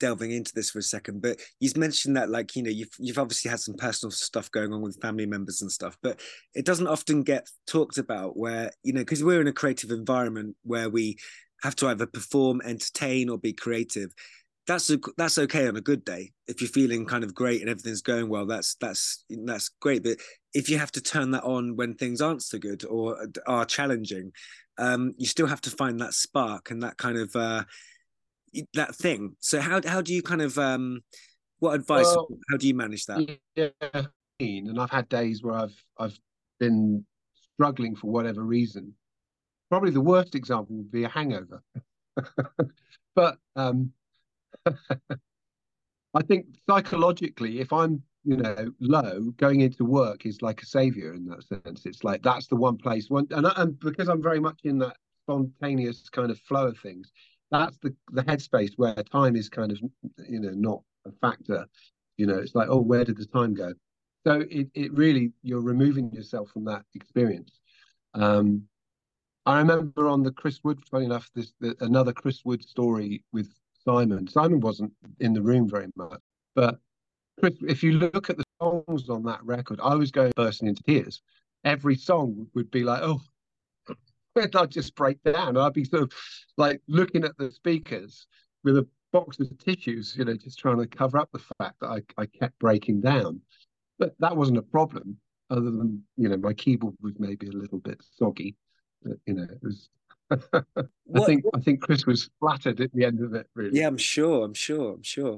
[0.00, 3.18] delving into this for a second, but you've mentioned that like, you know, you've you've
[3.18, 6.20] obviously had some personal stuff going on with family members and stuff, but
[6.54, 10.56] it doesn't often get talked about where, you know, because we're in a creative environment
[10.64, 11.16] where we
[11.62, 14.12] have to either perform, entertain, or be creative
[14.66, 16.32] that's a, that's okay on a good day.
[16.46, 20.02] If you're feeling kind of great and everything's going well that's that's that's great.
[20.02, 20.18] But
[20.52, 24.32] if you have to turn that on when things aren't so good or are challenging
[24.78, 27.64] um, you still have to find that spark and that kind of uh,
[28.74, 29.36] that thing.
[29.40, 31.00] So how how do you kind of um,
[31.58, 33.38] what advice well, how do you manage that?
[33.54, 33.68] yeah
[34.40, 36.18] and i've had days where i've i've
[36.58, 37.06] been
[37.54, 38.94] struggling for whatever reason.
[39.70, 41.62] Probably the worst example would be a hangover.
[43.16, 43.92] But um
[46.14, 51.12] I think psychologically, if I'm, you know, low, going into work is like a savior
[51.12, 51.86] in that sense.
[51.86, 53.10] It's like that's the one place.
[53.10, 57.10] One, and, and because I'm very much in that spontaneous kind of flow of things,
[57.50, 59.78] that's the the headspace where time is kind of,
[60.28, 61.66] you know, not a factor.
[62.16, 63.74] You know, it's like, oh, where did the time go?
[64.26, 67.60] So it it really you're removing yourself from that experience.
[68.14, 68.62] Um,
[69.46, 73.52] I remember on the Chris Wood, funny enough, this the, another Chris Wood story with
[73.84, 74.26] Simon.
[74.28, 76.20] Simon wasn't in the room very much,
[76.54, 76.78] but
[77.38, 80.82] Chris, if you look at the songs on that record, I was going bursting into
[80.82, 81.22] tears.
[81.64, 83.20] Every song would be like, oh,
[84.36, 85.56] I'd just break down.
[85.56, 86.12] I'd be sort of
[86.56, 88.26] like looking at the speakers
[88.62, 91.88] with a box of tissues, you know, just trying to cover up the fact that
[91.88, 93.40] I, I kept breaking down.
[93.98, 95.16] But that wasn't a problem,
[95.50, 98.56] other than, you know, my keyboard was maybe a little bit soggy.
[99.02, 99.88] But, you know, it was
[100.52, 103.46] I think I think Chris was flattered at the end of it.
[103.54, 103.78] Really.
[103.78, 104.44] Yeah, I'm sure.
[104.44, 104.94] I'm sure.
[104.94, 105.36] I'm sure.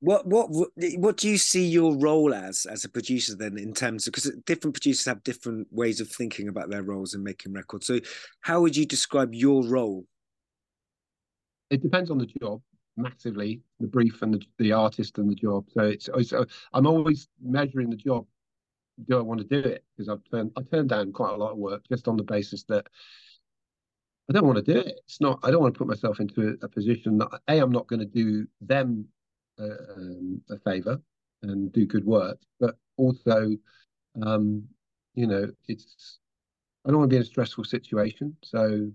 [0.00, 0.48] what what
[0.96, 4.30] what do you see your role as as a producer then in terms of because
[4.46, 7.86] different producers have different ways of thinking about their roles and making records.
[7.86, 8.00] So
[8.40, 10.06] how would you describe your role?
[11.70, 12.62] It depends on the job
[12.96, 15.66] massively, the brief and the, the artist and the job.
[15.72, 16.32] So it's, oh, it's
[16.72, 18.26] I'm always measuring the job
[19.06, 19.84] do I want to do it?
[19.96, 22.64] Because I've turned I turned down quite a lot of work just on the basis
[22.64, 22.86] that
[24.28, 25.00] I don't want to do it.
[25.04, 25.40] It's not.
[25.42, 28.00] I don't want to put myself into a, a position that a I'm not going
[28.00, 29.06] to do them
[29.58, 31.00] uh, um, a favor
[31.42, 33.56] and do good work, but also,
[34.22, 34.64] um,
[35.14, 36.18] you know, it's
[36.84, 38.36] I don't want to be in a stressful situation.
[38.42, 38.90] So,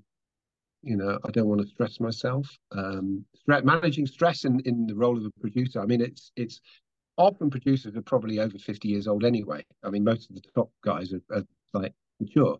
[0.83, 2.47] you know, I don't want to stress myself.
[2.71, 5.81] Um, managing stress in, in the role of a producer.
[5.81, 6.61] I mean, it's it's
[7.17, 9.65] often producers are probably over 50 years old anyway.
[9.83, 11.43] I mean, most of the top guys are, are
[11.73, 12.59] like mature,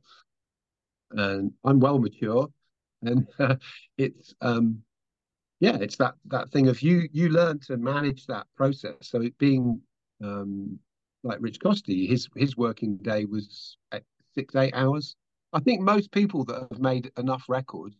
[1.11, 2.49] and I'm well mature,
[3.07, 3.55] and uh,
[3.97, 4.83] it's um,
[5.59, 8.95] yeah, it's that that thing of you you learn to manage that process.
[9.01, 9.81] So it being
[10.23, 10.79] um,
[11.23, 13.77] like Rich Costey, his his working day was
[14.35, 15.15] six eight hours.
[15.53, 17.95] I think most people that have made enough records,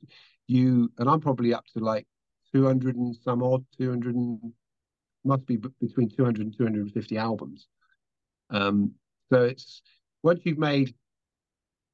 [0.48, 2.08] you and I'm probably up to like
[2.54, 4.54] 200 and some odd, 200 and
[5.24, 7.68] must be between 200 and 250 albums.
[8.50, 8.94] Um,
[9.32, 9.82] so it's
[10.22, 10.94] once you've made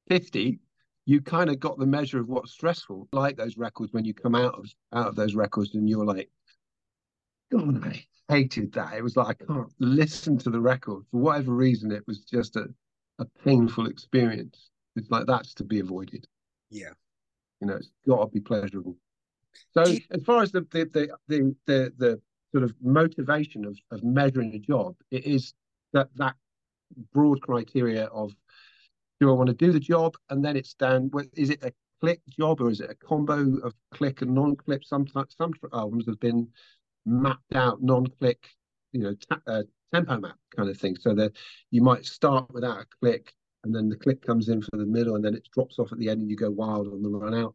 [0.08, 0.58] 50,
[1.06, 3.08] you kind of got the measure of what's stressful.
[3.12, 6.30] Like those records when you come out of out of those records and you're like,
[7.50, 8.94] God, I hated that.
[8.94, 11.90] It was like I can't listen to the record for whatever reason.
[11.90, 12.66] It was just a,
[13.18, 14.70] a painful experience.
[14.96, 16.26] It's like that's to be avoided.
[16.70, 16.92] Yeah,
[17.60, 18.96] you know, it's got to be pleasurable.
[19.72, 20.00] So you...
[20.10, 22.20] as far as the the the the, the, the
[22.52, 25.54] sort of motivation of, of measuring a job, it is
[25.92, 26.34] that that
[27.12, 28.32] broad criteria of
[29.20, 31.10] do I want to do the job, and then it's down.
[31.34, 34.82] Is it a click job or is it a combo of click and non-click?
[34.84, 36.48] Some some albums have been
[37.04, 38.48] mapped out non-click,
[38.92, 39.14] you know,
[39.46, 41.32] uh, tempo map kind of thing, so that
[41.70, 45.16] you might start without a click, and then the click comes in for the middle,
[45.16, 47.34] and then it drops off at the end, and you go wild on the run
[47.34, 47.54] out.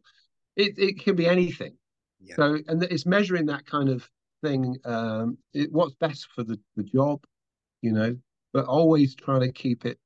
[0.54, 1.76] It it can be anything.
[2.20, 2.36] Yeah.
[2.36, 4.08] So and it's measuring that kind of
[4.42, 4.76] thing.
[4.84, 7.24] Um, it, what's best for the the job,
[7.82, 8.16] you know,
[8.52, 9.98] but always trying to keep it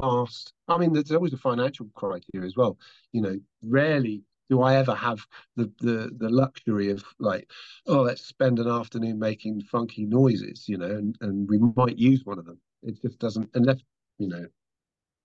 [0.00, 0.52] fast.
[0.68, 2.78] I mean, there's always a financial criteria as well.
[3.12, 5.20] You know, rarely do I ever have
[5.56, 7.50] the the the luxury of like,
[7.86, 12.24] oh, let's spend an afternoon making funky noises, you know, and, and we might use
[12.24, 12.60] one of them.
[12.82, 13.80] It just doesn't unless,
[14.18, 14.46] you know,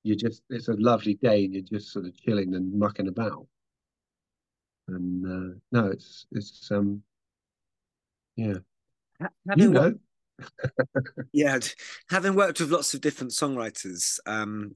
[0.03, 3.47] you just it's a lovely day and you're just sort of chilling and mucking about.
[4.87, 7.03] And uh, no, it's it's um
[8.35, 8.55] yeah.
[9.19, 9.93] Having you know.
[11.33, 11.59] Yeah,
[12.09, 14.75] having worked with lots of different songwriters, um,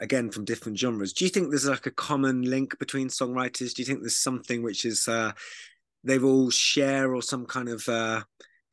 [0.00, 3.74] again from different genres, do you think there's like a common link between songwriters?
[3.74, 5.32] Do you think there's something which is uh,
[6.04, 8.22] they've all share or some kind of uh,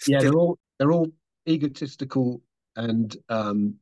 [0.08, 1.10] yeah, they're all they're all
[1.48, 2.42] egotistical
[2.76, 3.76] and um,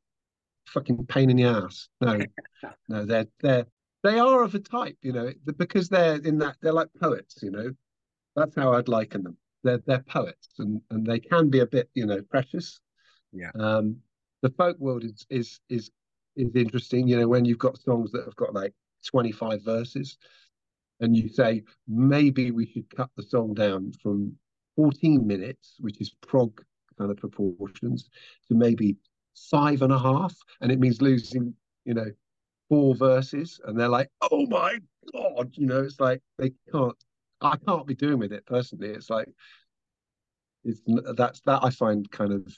[0.68, 1.90] fucking pain in the ass.
[2.02, 2.20] No,
[2.90, 3.66] no, they're they're
[4.04, 7.52] they are of a type, you know, because they're in that they're like poets, you
[7.52, 7.72] know.
[8.36, 11.90] That's how I'd liken them they're they're poets and and they can be a bit
[11.94, 12.80] you know precious.
[13.32, 13.52] Yeah.
[13.56, 13.98] Um,
[14.42, 15.92] the folk world is is is
[16.36, 17.08] is interesting.
[17.08, 18.74] You know when you've got songs that have got like
[19.06, 20.18] twenty five verses,
[21.00, 24.36] and you say maybe we should cut the song down from
[24.76, 26.62] fourteen minutes, which is prog
[26.98, 28.10] kind of proportions,
[28.48, 28.98] to maybe
[29.50, 31.54] five and a half, and it means losing
[31.86, 32.12] you know
[32.70, 34.78] four verses, and they're like, oh my
[35.14, 36.96] god, you know, it's like they can't
[37.44, 38.90] I can't be doing with it personally.
[38.90, 39.28] It's like
[40.64, 40.82] it's
[41.16, 42.56] that's that I find kind of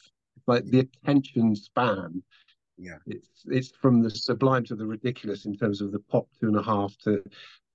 [0.47, 2.23] like the attention span.
[2.77, 6.47] Yeah, it's it's from the sublime to the ridiculous in terms of the pop two
[6.47, 7.23] and a half to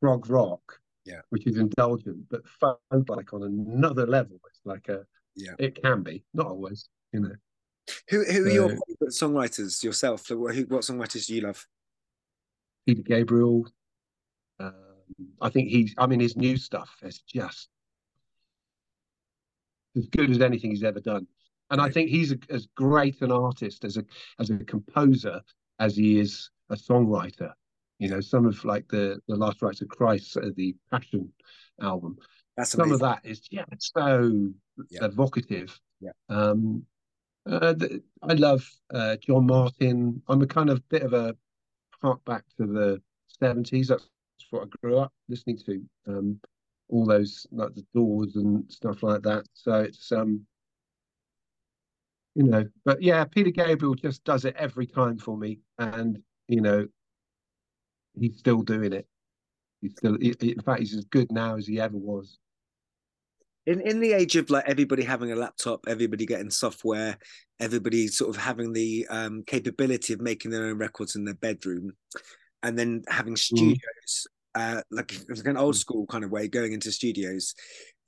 [0.00, 0.78] prog rock.
[1.04, 2.76] Yeah, which is indulgent, but fun
[3.08, 4.38] like on another level.
[4.48, 7.34] It's like a yeah, it can be not always, you know.
[8.10, 10.28] Who who are your favorite songwriters yourself?
[10.28, 11.66] Who, what songwriters do you love?
[12.86, 13.66] Peter Gabriel,
[14.58, 14.70] uh,
[15.40, 15.94] I think he's.
[15.98, 17.68] I mean, his new stuff is just
[19.96, 21.26] as good as anything he's ever done.
[21.70, 24.04] And I think he's a, as great an artist as a
[24.38, 25.40] as a composer
[25.78, 27.52] as he is a songwriter.
[27.98, 31.32] You know, some of like the the Last Rites of Christ, uh, the Passion
[31.80, 32.16] album.
[32.56, 34.50] That's some of that is yeah, so
[34.90, 35.04] yeah.
[35.04, 35.78] evocative.
[36.00, 36.12] Yeah.
[36.28, 36.84] Um,
[37.46, 40.22] uh, the, I love uh, John Martyn.
[40.28, 41.36] I'm a kind of bit of a
[42.02, 43.02] hark back to the
[43.42, 43.88] 70s.
[43.88, 44.08] That's
[44.50, 45.82] what I grew up listening to.
[46.08, 46.40] Um,
[46.90, 49.44] all those like the Doors and stuff like that.
[49.54, 50.44] So it's um,
[52.34, 56.60] you know, but yeah, Peter Gabriel just does it every time for me, and you
[56.60, 56.86] know,
[58.18, 59.06] he's still doing it.
[59.80, 62.38] He's still, in fact, he's as good now as he ever was.
[63.66, 67.18] In in the age of like everybody having a laptop, everybody getting software,
[67.60, 71.92] everybody sort of having the um, capability of making their own records in their bedroom,
[72.62, 73.38] and then having mm.
[73.38, 75.78] studios mm uh, like like an old mm.
[75.78, 77.54] school kind of way going into studios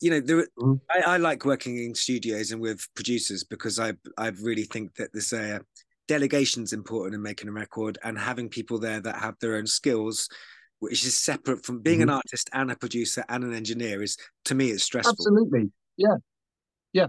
[0.00, 0.80] you know there mm.
[0.90, 5.10] I, I, like working in studios and with producers because i i really think that
[5.12, 5.60] there's a
[6.10, 10.28] is important in making a record and having people there that have their own skills
[10.80, 12.10] which is separate from being mm-hmm.
[12.10, 16.16] an artist and a producer and an engineer is to me it's stressful absolutely yeah
[16.92, 17.06] yeah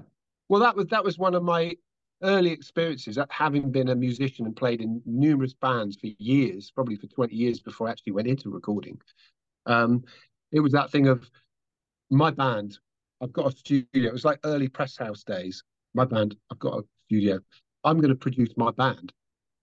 [0.48, 1.74] well that was that was one of my
[2.22, 7.08] early experiences having been a musician and played in numerous bands for years probably for
[7.08, 9.00] 20 years before i actually went into recording.
[9.66, 10.04] Um,
[10.52, 11.30] it was that thing of
[12.10, 12.78] my band
[13.22, 13.86] i've got a studio.
[13.94, 15.64] It was like early Presshouse days.
[15.94, 17.40] My band i've got a studio.
[17.84, 19.12] I'm going to produce my band.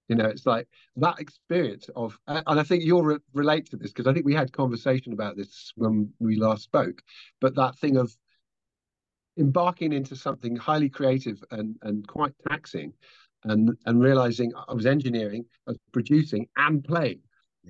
[0.08, 3.92] You know, it's like that experience of, and I think you'll re- relate to this
[3.92, 7.00] because I think we had conversation about this when we last spoke.
[7.40, 8.12] But that thing of
[9.40, 12.92] embarking into something highly creative and and quite taxing,
[13.44, 17.20] and and realizing I was engineering, I was producing, and playing.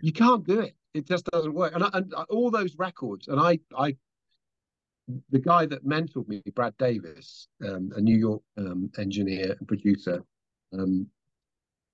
[0.02, 0.74] You can't do it.
[0.94, 1.74] It just doesn't work.
[1.74, 3.96] And, I, and all those records, and I I
[5.30, 10.22] the guy that mentored me, Brad Davis, um, a New York um, engineer and producer,
[10.72, 11.06] um,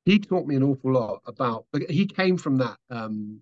[0.05, 1.67] he taught me an awful lot about.
[1.89, 2.77] He came from that.
[2.91, 3.41] Um,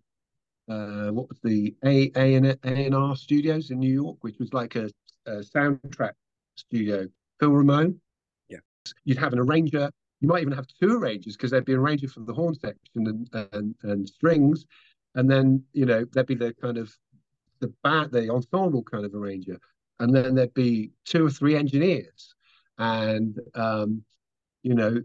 [0.68, 4.38] uh, what was the A A and A and R Studios in New York, which
[4.38, 4.90] was like a,
[5.26, 6.12] a soundtrack
[6.56, 7.06] studio.
[7.40, 8.00] Phil Ramone.
[8.48, 8.58] Yeah.
[9.04, 9.90] You'd have an arranger.
[10.20, 13.06] You might even have two arrangers because there'd be an arranger for the horn section
[13.06, 14.64] and, and and strings,
[15.14, 16.94] and then you know there'd be the kind of
[17.60, 19.58] the band, the ensemble kind of arranger,
[20.00, 22.34] and then there'd be two or three engineers,
[22.78, 24.02] and um,
[24.62, 25.00] you know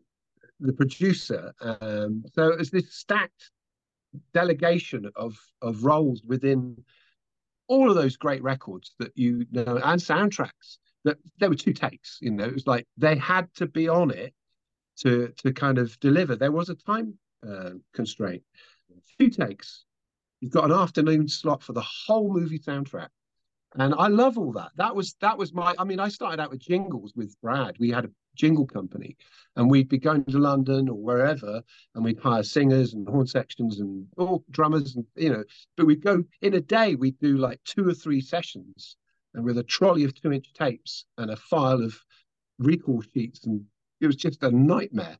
[0.59, 1.53] the producer.
[1.61, 3.51] Um, so it's this stacked
[4.33, 6.83] delegation of of roles within
[7.67, 12.17] all of those great records that you know and soundtracks that there were two takes
[12.21, 14.33] you know it was like they had to be on it
[14.97, 17.13] to to kind of deliver there was a time
[17.47, 18.43] uh, constraint
[19.17, 19.85] two takes
[20.41, 23.09] you've got an afternoon slot for the whole movie soundtrack
[23.75, 24.71] and I love all that.
[24.77, 25.75] That was that was my.
[25.77, 27.75] I mean, I started out with jingles with Brad.
[27.79, 29.15] We had a jingle company,
[29.55, 31.61] and we'd be going to London or wherever,
[31.93, 35.43] and we'd hire singers and horn sections and all drummers, and you know.
[35.77, 36.95] But we'd go in a day.
[36.95, 38.97] We'd do like two or three sessions,
[39.33, 41.95] and with a trolley of two-inch tapes and a file of
[42.57, 43.63] recall sheets, and
[44.01, 45.17] it was just a nightmare.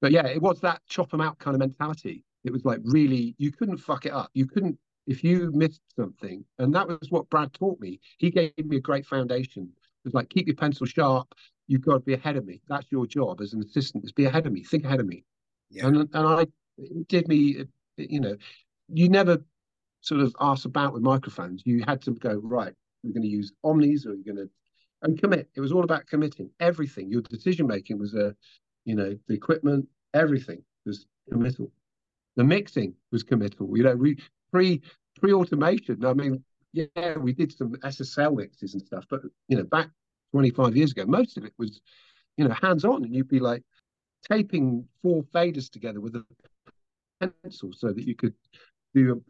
[0.00, 2.24] But yeah, it was that chop them out kind of mentality.
[2.44, 4.30] It was like really, you couldn't fuck it up.
[4.34, 8.00] You couldn't if you missed something, and that was what Brad taught me.
[8.18, 9.64] He gave me a great foundation.
[9.64, 11.34] It was like keep your pencil sharp.
[11.68, 12.60] You've got to be ahead of me.
[12.68, 14.04] That's your job as an assistant.
[14.04, 14.64] Is be ahead of me.
[14.64, 15.24] Think ahead of me.
[15.70, 15.86] Yeah.
[15.86, 16.46] And and I
[16.78, 17.64] it did me.
[17.96, 18.36] You know,
[18.88, 19.38] you never
[20.00, 21.62] sort of asked about with microphones.
[21.64, 22.74] You had to go right.
[23.02, 24.50] We're going to use omnis, or you're going to
[25.02, 25.48] and commit.
[25.54, 26.50] It was all about committing.
[26.60, 27.10] Everything.
[27.10, 28.34] Your decision making was a,
[28.84, 29.86] you know, the equipment.
[30.14, 31.70] Everything was committal.
[32.36, 33.76] The mixing was committal.
[33.76, 34.18] You know, we
[34.52, 34.80] pre
[35.20, 36.04] pre automation.
[36.04, 39.90] I mean, yeah, we did some SSL mixes and stuff, but you know, back
[40.32, 41.80] 25 years ago, most of it was,
[42.36, 43.62] you know, hands on, and you'd be like
[44.30, 46.24] taping four faders together with a
[47.42, 48.34] pencil so that you could
[48.94, 49.22] do,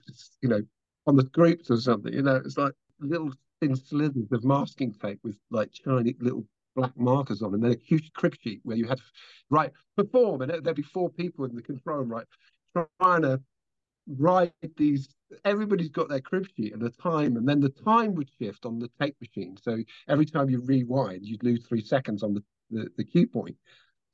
[0.43, 0.63] you know,
[1.07, 2.13] on the groups or something.
[2.13, 6.45] You know, it's like little thin slithers of masking tape with like tiny little
[6.75, 7.03] black ah.
[7.03, 9.05] markers on, and then a huge crib sheet where you had to
[9.51, 12.27] write perform, and there'd be four people in the control room, right,
[13.01, 13.41] trying to
[14.19, 15.09] write these
[15.45, 18.79] everybody's got their crib sheet and the time and then the time would shift on
[18.79, 19.57] the tape machine.
[19.63, 23.57] So every time you rewind you'd lose three seconds on the, the, the cue point.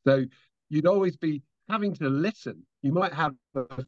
[0.06, 0.24] So
[0.68, 2.64] you'd always be having to listen.
[2.82, 3.84] You might have a,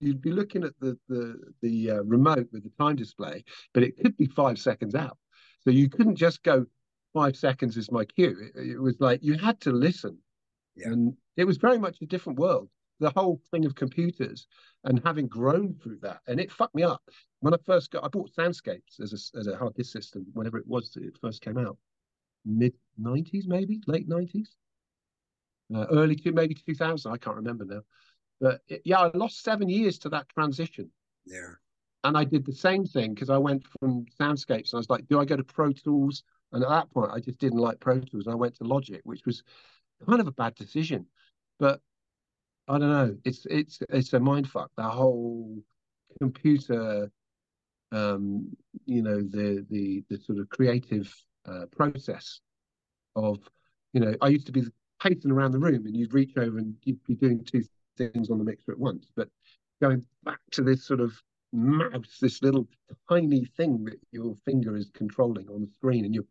[0.00, 3.96] you'd be looking at the the the uh, remote with the time display but it
[3.96, 5.18] could be five seconds out
[5.60, 6.64] so you couldn't just go
[7.14, 10.16] five seconds is my cue it, it was like you had to listen
[10.76, 10.88] yeah.
[10.88, 12.68] and it was very much a different world
[13.00, 14.46] the whole thing of computers
[14.84, 16.20] and having grown through that.
[16.26, 17.02] And it fucked me up.
[17.40, 20.58] When I first got, I bought Soundscapes as a, as a hard disk system, whenever
[20.58, 21.76] it was that it first came out,
[22.44, 24.48] mid 90s, maybe late 90s,
[25.74, 27.12] uh, early to maybe 2000.
[27.12, 27.82] I can't remember now.
[28.40, 30.90] But it, yeah, I lost seven years to that transition.
[31.26, 31.52] Yeah.
[32.04, 35.08] And I did the same thing because I went from Soundscapes and I was like,
[35.08, 36.22] do I go to Pro Tools?
[36.52, 38.28] And at that point, I just didn't like Pro Tools.
[38.28, 39.42] I went to Logic, which was
[40.06, 41.06] kind of a bad decision.
[41.58, 41.80] But
[42.68, 43.16] I don't know.
[43.24, 44.70] It's it's it's a mind fuck.
[44.76, 45.62] That whole
[46.20, 47.10] computer,
[47.92, 51.12] um, you know, the the the sort of creative
[51.46, 52.40] uh, process
[53.16, 53.38] of,
[53.92, 54.64] you know, I used to be
[55.02, 57.64] pacing around the room, and you'd reach over and you'd be doing two
[57.98, 59.10] things on the mixer at once.
[59.14, 59.28] But
[59.82, 61.12] going back to this sort of
[61.52, 62.66] mouse, this little
[63.08, 66.24] tiny thing that your finger is controlling on the screen, and you're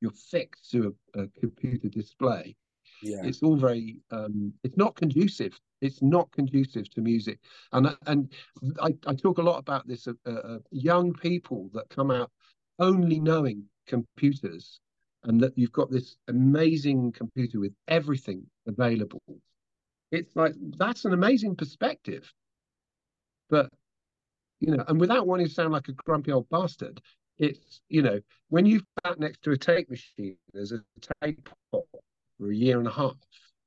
[0.00, 2.56] you're fixed to a, a computer display
[3.02, 3.20] yeah.
[3.24, 7.38] it's all very um, it's not conducive it's not conducive to music
[7.72, 8.32] and and
[8.80, 12.30] i, I talk a lot about this uh, uh, young people that come out
[12.78, 14.80] only knowing computers
[15.24, 19.22] and that you've got this amazing computer with everything available
[20.12, 22.30] it's like that's an amazing perspective.
[23.50, 23.70] But
[24.60, 27.00] you know, and without wanting to sound like a grumpy old bastard,
[27.38, 30.80] it's you know, when you've sat next to a tape machine as a
[31.22, 31.82] tape for
[32.50, 33.16] a year and a half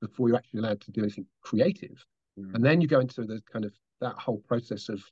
[0.01, 2.05] before you're actually allowed to do anything creative,
[2.39, 2.53] mm.
[2.53, 5.03] and then you go into the kind of that whole process of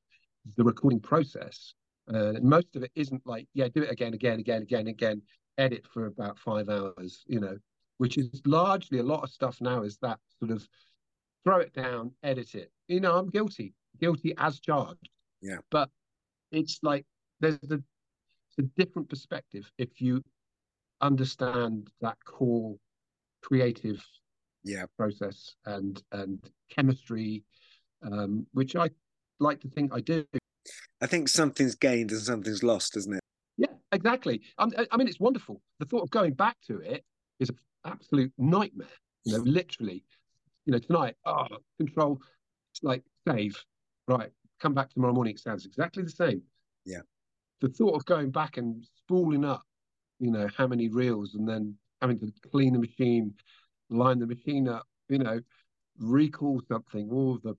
[0.56, 1.74] the recording process.
[2.14, 5.22] Uh, most of it isn't like, yeah, do it again, again, again, again, again,
[5.58, 7.58] edit for about five hours, you know,
[7.98, 10.68] which is largely a lot of stuff now is that sort of
[11.44, 12.72] throw it down, edit it.
[12.88, 15.10] You know, I'm guilty, guilty as charged.
[15.42, 15.58] Yeah.
[15.72, 15.90] But
[16.52, 17.06] it's like
[17.40, 17.82] there's a,
[18.60, 20.24] a different perspective if you
[21.02, 22.76] understand that core
[23.42, 24.04] creative
[24.64, 24.86] yeah.
[24.98, 26.40] process and and
[26.74, 27.44] chemistry
[28.04, 28.90] um, which i
[29.40, 30.26] like to think i do.
[31.02, 33.20] I think something's gained and something's lost isn't it?
[33.58, 34.42] Yeah exactly.
[34.58, 35.62] I, I mean it's wonderful.
[35.80, 37.04] The thought of going back to it
[37.40, 38.88] is an absolute nightmare.
[39.26, 40.06] You know literally
[40.66, 41.48] you know tonight oh
[41.78, 42.22] control
[42.72, 43.62] It's like save.
[44.08, 46.42] Right come back tomorrow morning it sounds exactly the same.
[46.86, 47.02] Yeah.
[47.62, 49.64] The thought of going back and spooling up
[50.20, 53.34] you know how many reels and then having to clean the machine
[53.90, 55.40] line the machine up you know
[56.00, 57.56] recall something all the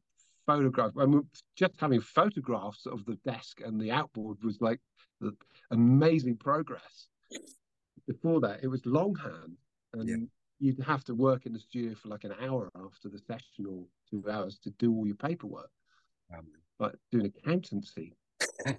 [0.47, 0.95] photographs.
[0.99, 1.27] I mean,
[1.57, 4.81] just having photographs of the desk and the outboard was like
[5.21, 5.33] the
[5.71, 7.09] amazing progress.
[8.07, 9.57] Before that it was longhand
[9.95, 10.17] and yeah.
[10.59, 13.85] You'd have to work in the studio for like an hour after the session or
[14.11, 15.71] two hours to do all your paperwork.
[16.37, 16.47] Um,
[16.79, 18.17] like doing accountancy.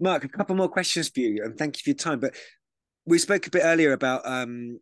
[0.00, 2.34] Mark a couple more questions for you and thank you for your time but
[3.06, 4.78] we spoke a bit earlier about um,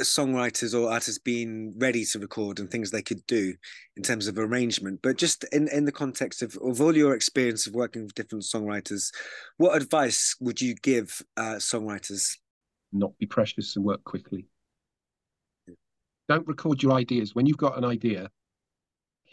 [0.00, 3.54] songwriters or artists being ready to record and things they could do
[3.96, 7.66] in terms of arrangement but just in in the context of, of all your experience
[7.66, 9.10] of working with different songwriters
[9.56, 12.36] what advice would you give uh, songwriters?
[12.92, 14.46] Not be precious and work quickly
[16.30, 18.30] don't record your ideas when you've got an idea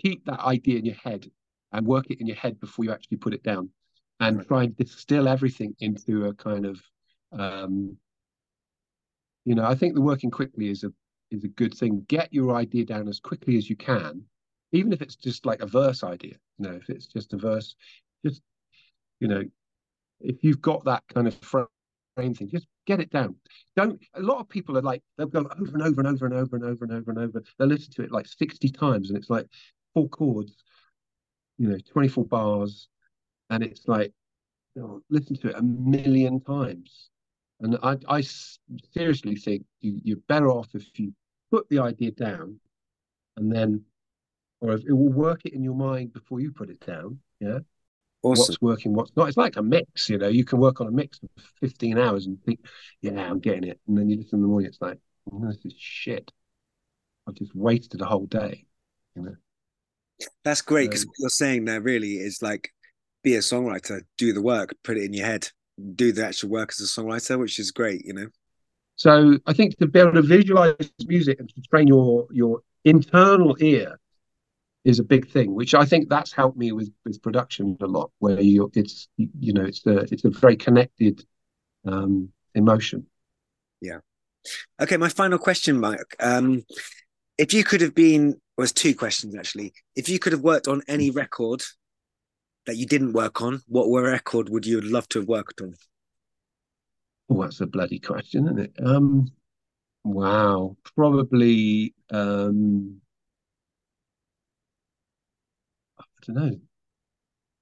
[0.04, 1.30] keep that idea in your head
[1.72, 3.70] and work it in your head before you actually put it down
[4.20, 4.48] and right.
[4.48, 6.82] try and distill everything into a kind of
[7.32, 7.98] um,
[9.48, 10.92] you know, I think the working quickly is a
[11.32, 12.04] is a good thing.
[12.10, 14.24] Get your idea down as quickly as you can,
[14.74, 16.36] even if it's just like a verse idea.
[16.58, 17.74] You know, if it's just a verse,
[18.26, 18.42] just
[19.22, 19.44] you know,
[20.20, 21.40] if you've got that kind of
[22.18, 23.36] frame thing, just get it down.
[23.76, 24.00] Don't.
[24.16, 26.56] A lot of people are like they'll go over and over and over and over
[26.56, 27.44] and over and over and over.
[27.58, 29.48] They'll listen to it like sixty times, and it's like
[29.94, 30.54] four chords,
[31.58, 32.88] you know, twenty four bars,
[33.50, 34.12] and it's like,
[35.10, 37.10] listen to it a million times
[37.60, 38.24] and I, I
[38.94, 41.14] seriously think you, you're better off if you
[41.52, 42.60] put the idea down
[43.36, 43.84] and then,
[44.62, 47.20] or if it will work it in your mind before you put it down.
[47.40, 47.60] Yeah.
[48.24, 48.42] Awesome.
[48.42, 49.28] What's working, what's not.
[49.28, 50.28] It's like a mix, you know.
[50.28, 51.28] You can work on a mix for
[51.62, 52.60] 15 hours and think,
[53.02, 53.80] yeah, I'm getting it.
[53.88, 55.00] And then you listen in the morning, it's like,
[55.32, 56.32] oh, this is shit.
[57.28, 58.66] I've just wasted a whole day,
[59.16, 59.36] you know.
[60.44, 62.74] That's great because um, what you're saying there really is like
[63.24, 65.50] be a songwriter, do the work, put it in your head
[65.96, 68.28] do the actual work as a songwriter, which is great, you know.
[68.96, 73.56] So I think to be able to visualize music and to train your your internal
[73.60, 74.00] ear
[74.88, 78.10] is a big thing, which I think that's helped me with with production a lot.
[78.20, 81.26] Where you it's you know it's a it's a very connected
[81.86, 83.06] um, emotion.
[83.82, 84.00] Yeah.
[84.82, 86.16] Okay, my final question, Mike.
[86.22, 86.64] Um,
[87.38, 89.74] if you could have been, was two questions actually.
[89.96, 91.62] If you could have worked on any record
[92.66, 95.76] that you didn't work on, what were record would you love to have worked on?
[97.30, 98.74] Oh, that's a bloody question, isn't it?
[98.82, 99.28] Um,
[100.06, 101.94] wow, probably.
[102.10, 103.02] Um,
[106.30, 106.58] I don't know.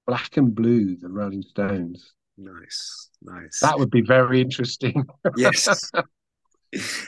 [0.07, 2.13] Black and Blue, the Rolling Stones.
[2.37, 3.59] Nice, nice.
[3.61, 5.05] That would be very interesting.
[5.37, 5.91] yes.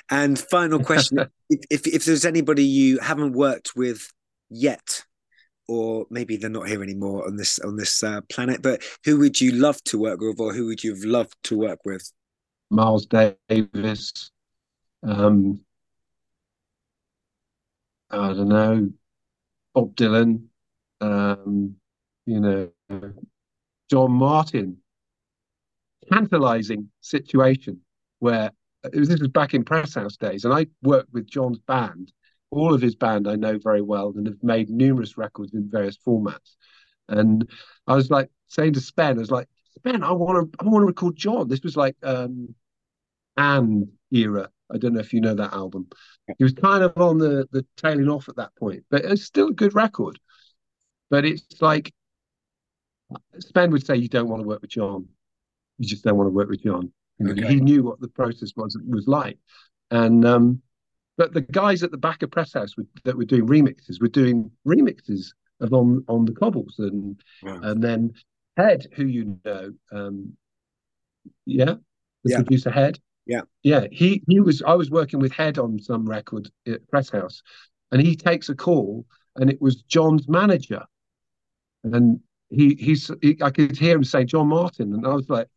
[0.09, 4.13] And final question: if, if if there's anybody you haven't worked with
[4.49, 5.03] yet
[5.67, 8.61] or maybe they're not here anymore on this on this uh, planet.
[8.61, 11.57] But who would you love to work with, or who would you have loved to
[11.57, 12.11] work with?
[12.69, 14.31] Miles Davis.
[15.03, 15.61] Um,
[18.09, 18.89] I don't know,
[19.73, 20.45] Bob Dylan.
[21.01, 21.75] Um,
[22.25, 22.69] you know,
[23.89, 24.77] John Martyn
[26.11, 27.81] Tantalizing situation
[28.19, 28.51] where
[28.93, 32.13] was, this was back in Presshouse days, and I worked with John's band
[32.51, 35.97] all of his band I know very well and have made numerous records in various
[35.97, 36.55] formats.
[37.09, 37.49] And
[37.85, 40.83] I was like saying to Spen, I was like, Spen, I want to, I want
[40.83, 41.47] to record John.
[41.47, 42.53] This was like um,
[43.37, 44.49] And era.
[44.69, 45.87] I don't know if you know that album.
[46.37, 49.47] He was kind of on the the tailing off at that point, but it's still
[49.49, 50.19] a good record.
[51.09, 51.93] But it's like
[53.39, 55.07] Spen would say, you don't want to work with John.
[55.77, 56.91] You just don't want to work with John.
[57.25, 57.47] Okay.
[57.47, 59.39] He knew what the process was was like,
[59.89, 60.61] and um,
[61.17, 62.73] but the guys at the back of Presshouse
[63.05, 65.29] that were doing remixes were doing remixes
[65.59, 67.59] of on on the cobbles, and wow.
[67.63, 68.13] and then
[68.55, 70.33] Head, who you know, um,
[71.45, 71.75] yeah,
[72.23, 72.37] the yeah.
[72.37, 74.61] producer Head, yeah, yeah, he he was.
[74.61, 77.41] I was working with Head on some record at Presshouse,
[77.91, 79.05] and he takes a call,
[79.37, 80.83] and it was John's manager,
[81.93, 82.19] and
[82.49, 85.47] he he's he, I could hear him say John Martyn, and I was like,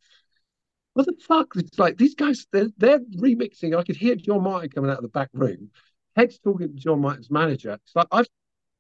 [0.95, 1.53] what the fuck?
[1.57, 3.77] It's like these guys, they're, they're remixing.
[3.77, 5.71] I could hear John Martyn coming out of the back room.
[6.17, 7.73] Head's talking to John Martyn's manager.
[7.73, 8.25] It's like I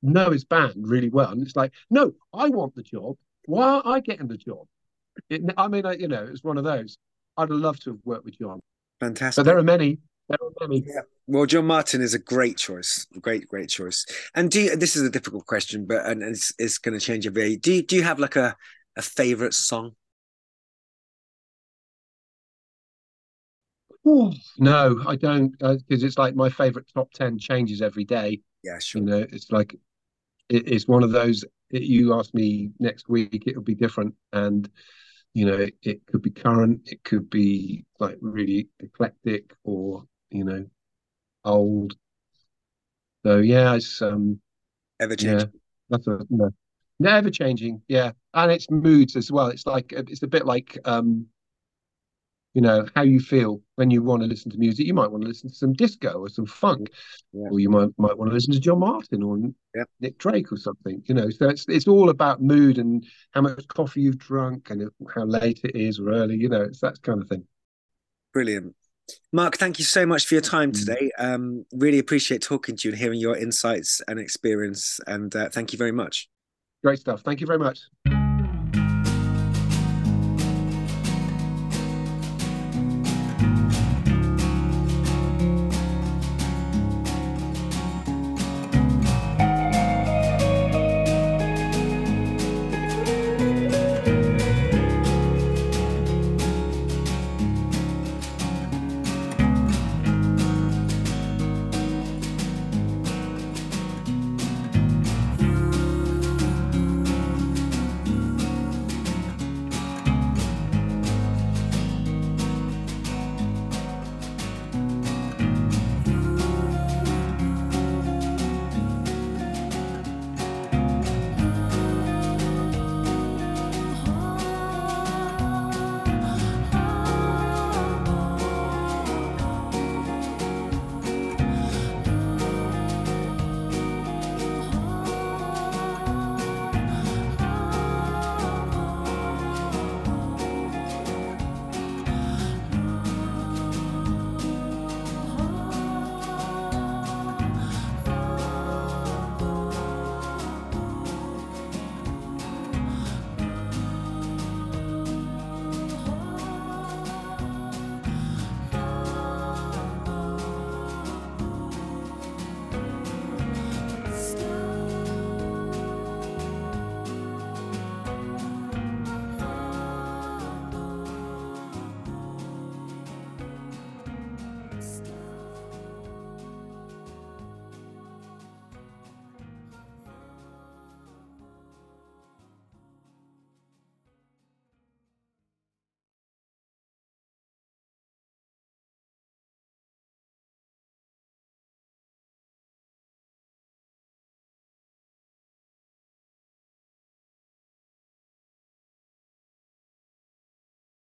[0.02, 3.16] know his band really well, and it's like, no, I want the job.
[3.46, 4.66] Why aren't I getting the job?
[5.28, 6.98] It, I mean, I, you know, it's one of those.
[7.36, 8.60] I'd love to have worked with John.
[9.00, 9.44] Fantastic.
[9.44, 9.98] But there are many.
[10.30, 10.84] There are many.
[10.86, 11.00] Yeah.
[11.26, 13.04] Well, John Martyn is a great choice.
[13.20, 14.06] Great, great choice.
[14.36, 17.26] And do you, this is a difficult question, but and it's it's going to change
[17.26, 17.56] every.
[17.56, 18.56] Do you, do you have like a
[18.96, 19.96] a favorite song?
[24.06, 28.40] Oh, no, I don't, because uh, it's like my favorite top ten changes every day.
[28.62, 29.02] Yeah, sure.
[29.02, 29.74] You know, it's like
[30.48, 31.44] it, it's one of those.
[31.70, 34.70] It, you ask me next week, it'll be different, and
[35.34, 40.44] you know, it, it could be current, it could be like really eclectic, or you
[40.44, 40.66] know,
[41.44, 41.94] old.
[43.24, 44.40] So yeah, it's um,
[45.00, 45.38] ever changing.
[45.38, 45.60] Yeah,
[45.90, 46.50] that's a no,
[47.08, 47.82] ever changing.
[47.88, 49.48] Yeah, and it's moods as well.
[49.48, 51.26] It's like it's a bit like um
[52.54, 55.22] you know how you feel when you want to listen to music you might want
[55.22, 56.90] to listen to some disco or some funk
[57.32, 57.48] yeah.
[57.50, 59.38] or you might might want to listen to john Martyn or
[59.74, 59.84] yeah.
[60.00, 63.66] nick drake or something you know so it's it's all about mood and how much
[63.68, 67.22] coffee you've drunk and how late it is or early you know it's that kind
[67.22, 67.44] of thing
[68.32, 68.74] brilliant
[69.32, 70.78] mark thank you so much for your time mm.
[70.78, 71.10] today.
[71.18, 75.72] Um really appreciate talking to you and hearing your insights and experience and uh, thank
[75.72, 76.28] you very much.
[76.82, 77.20] Great stuff.
[77.22, 77.80] Thank you very much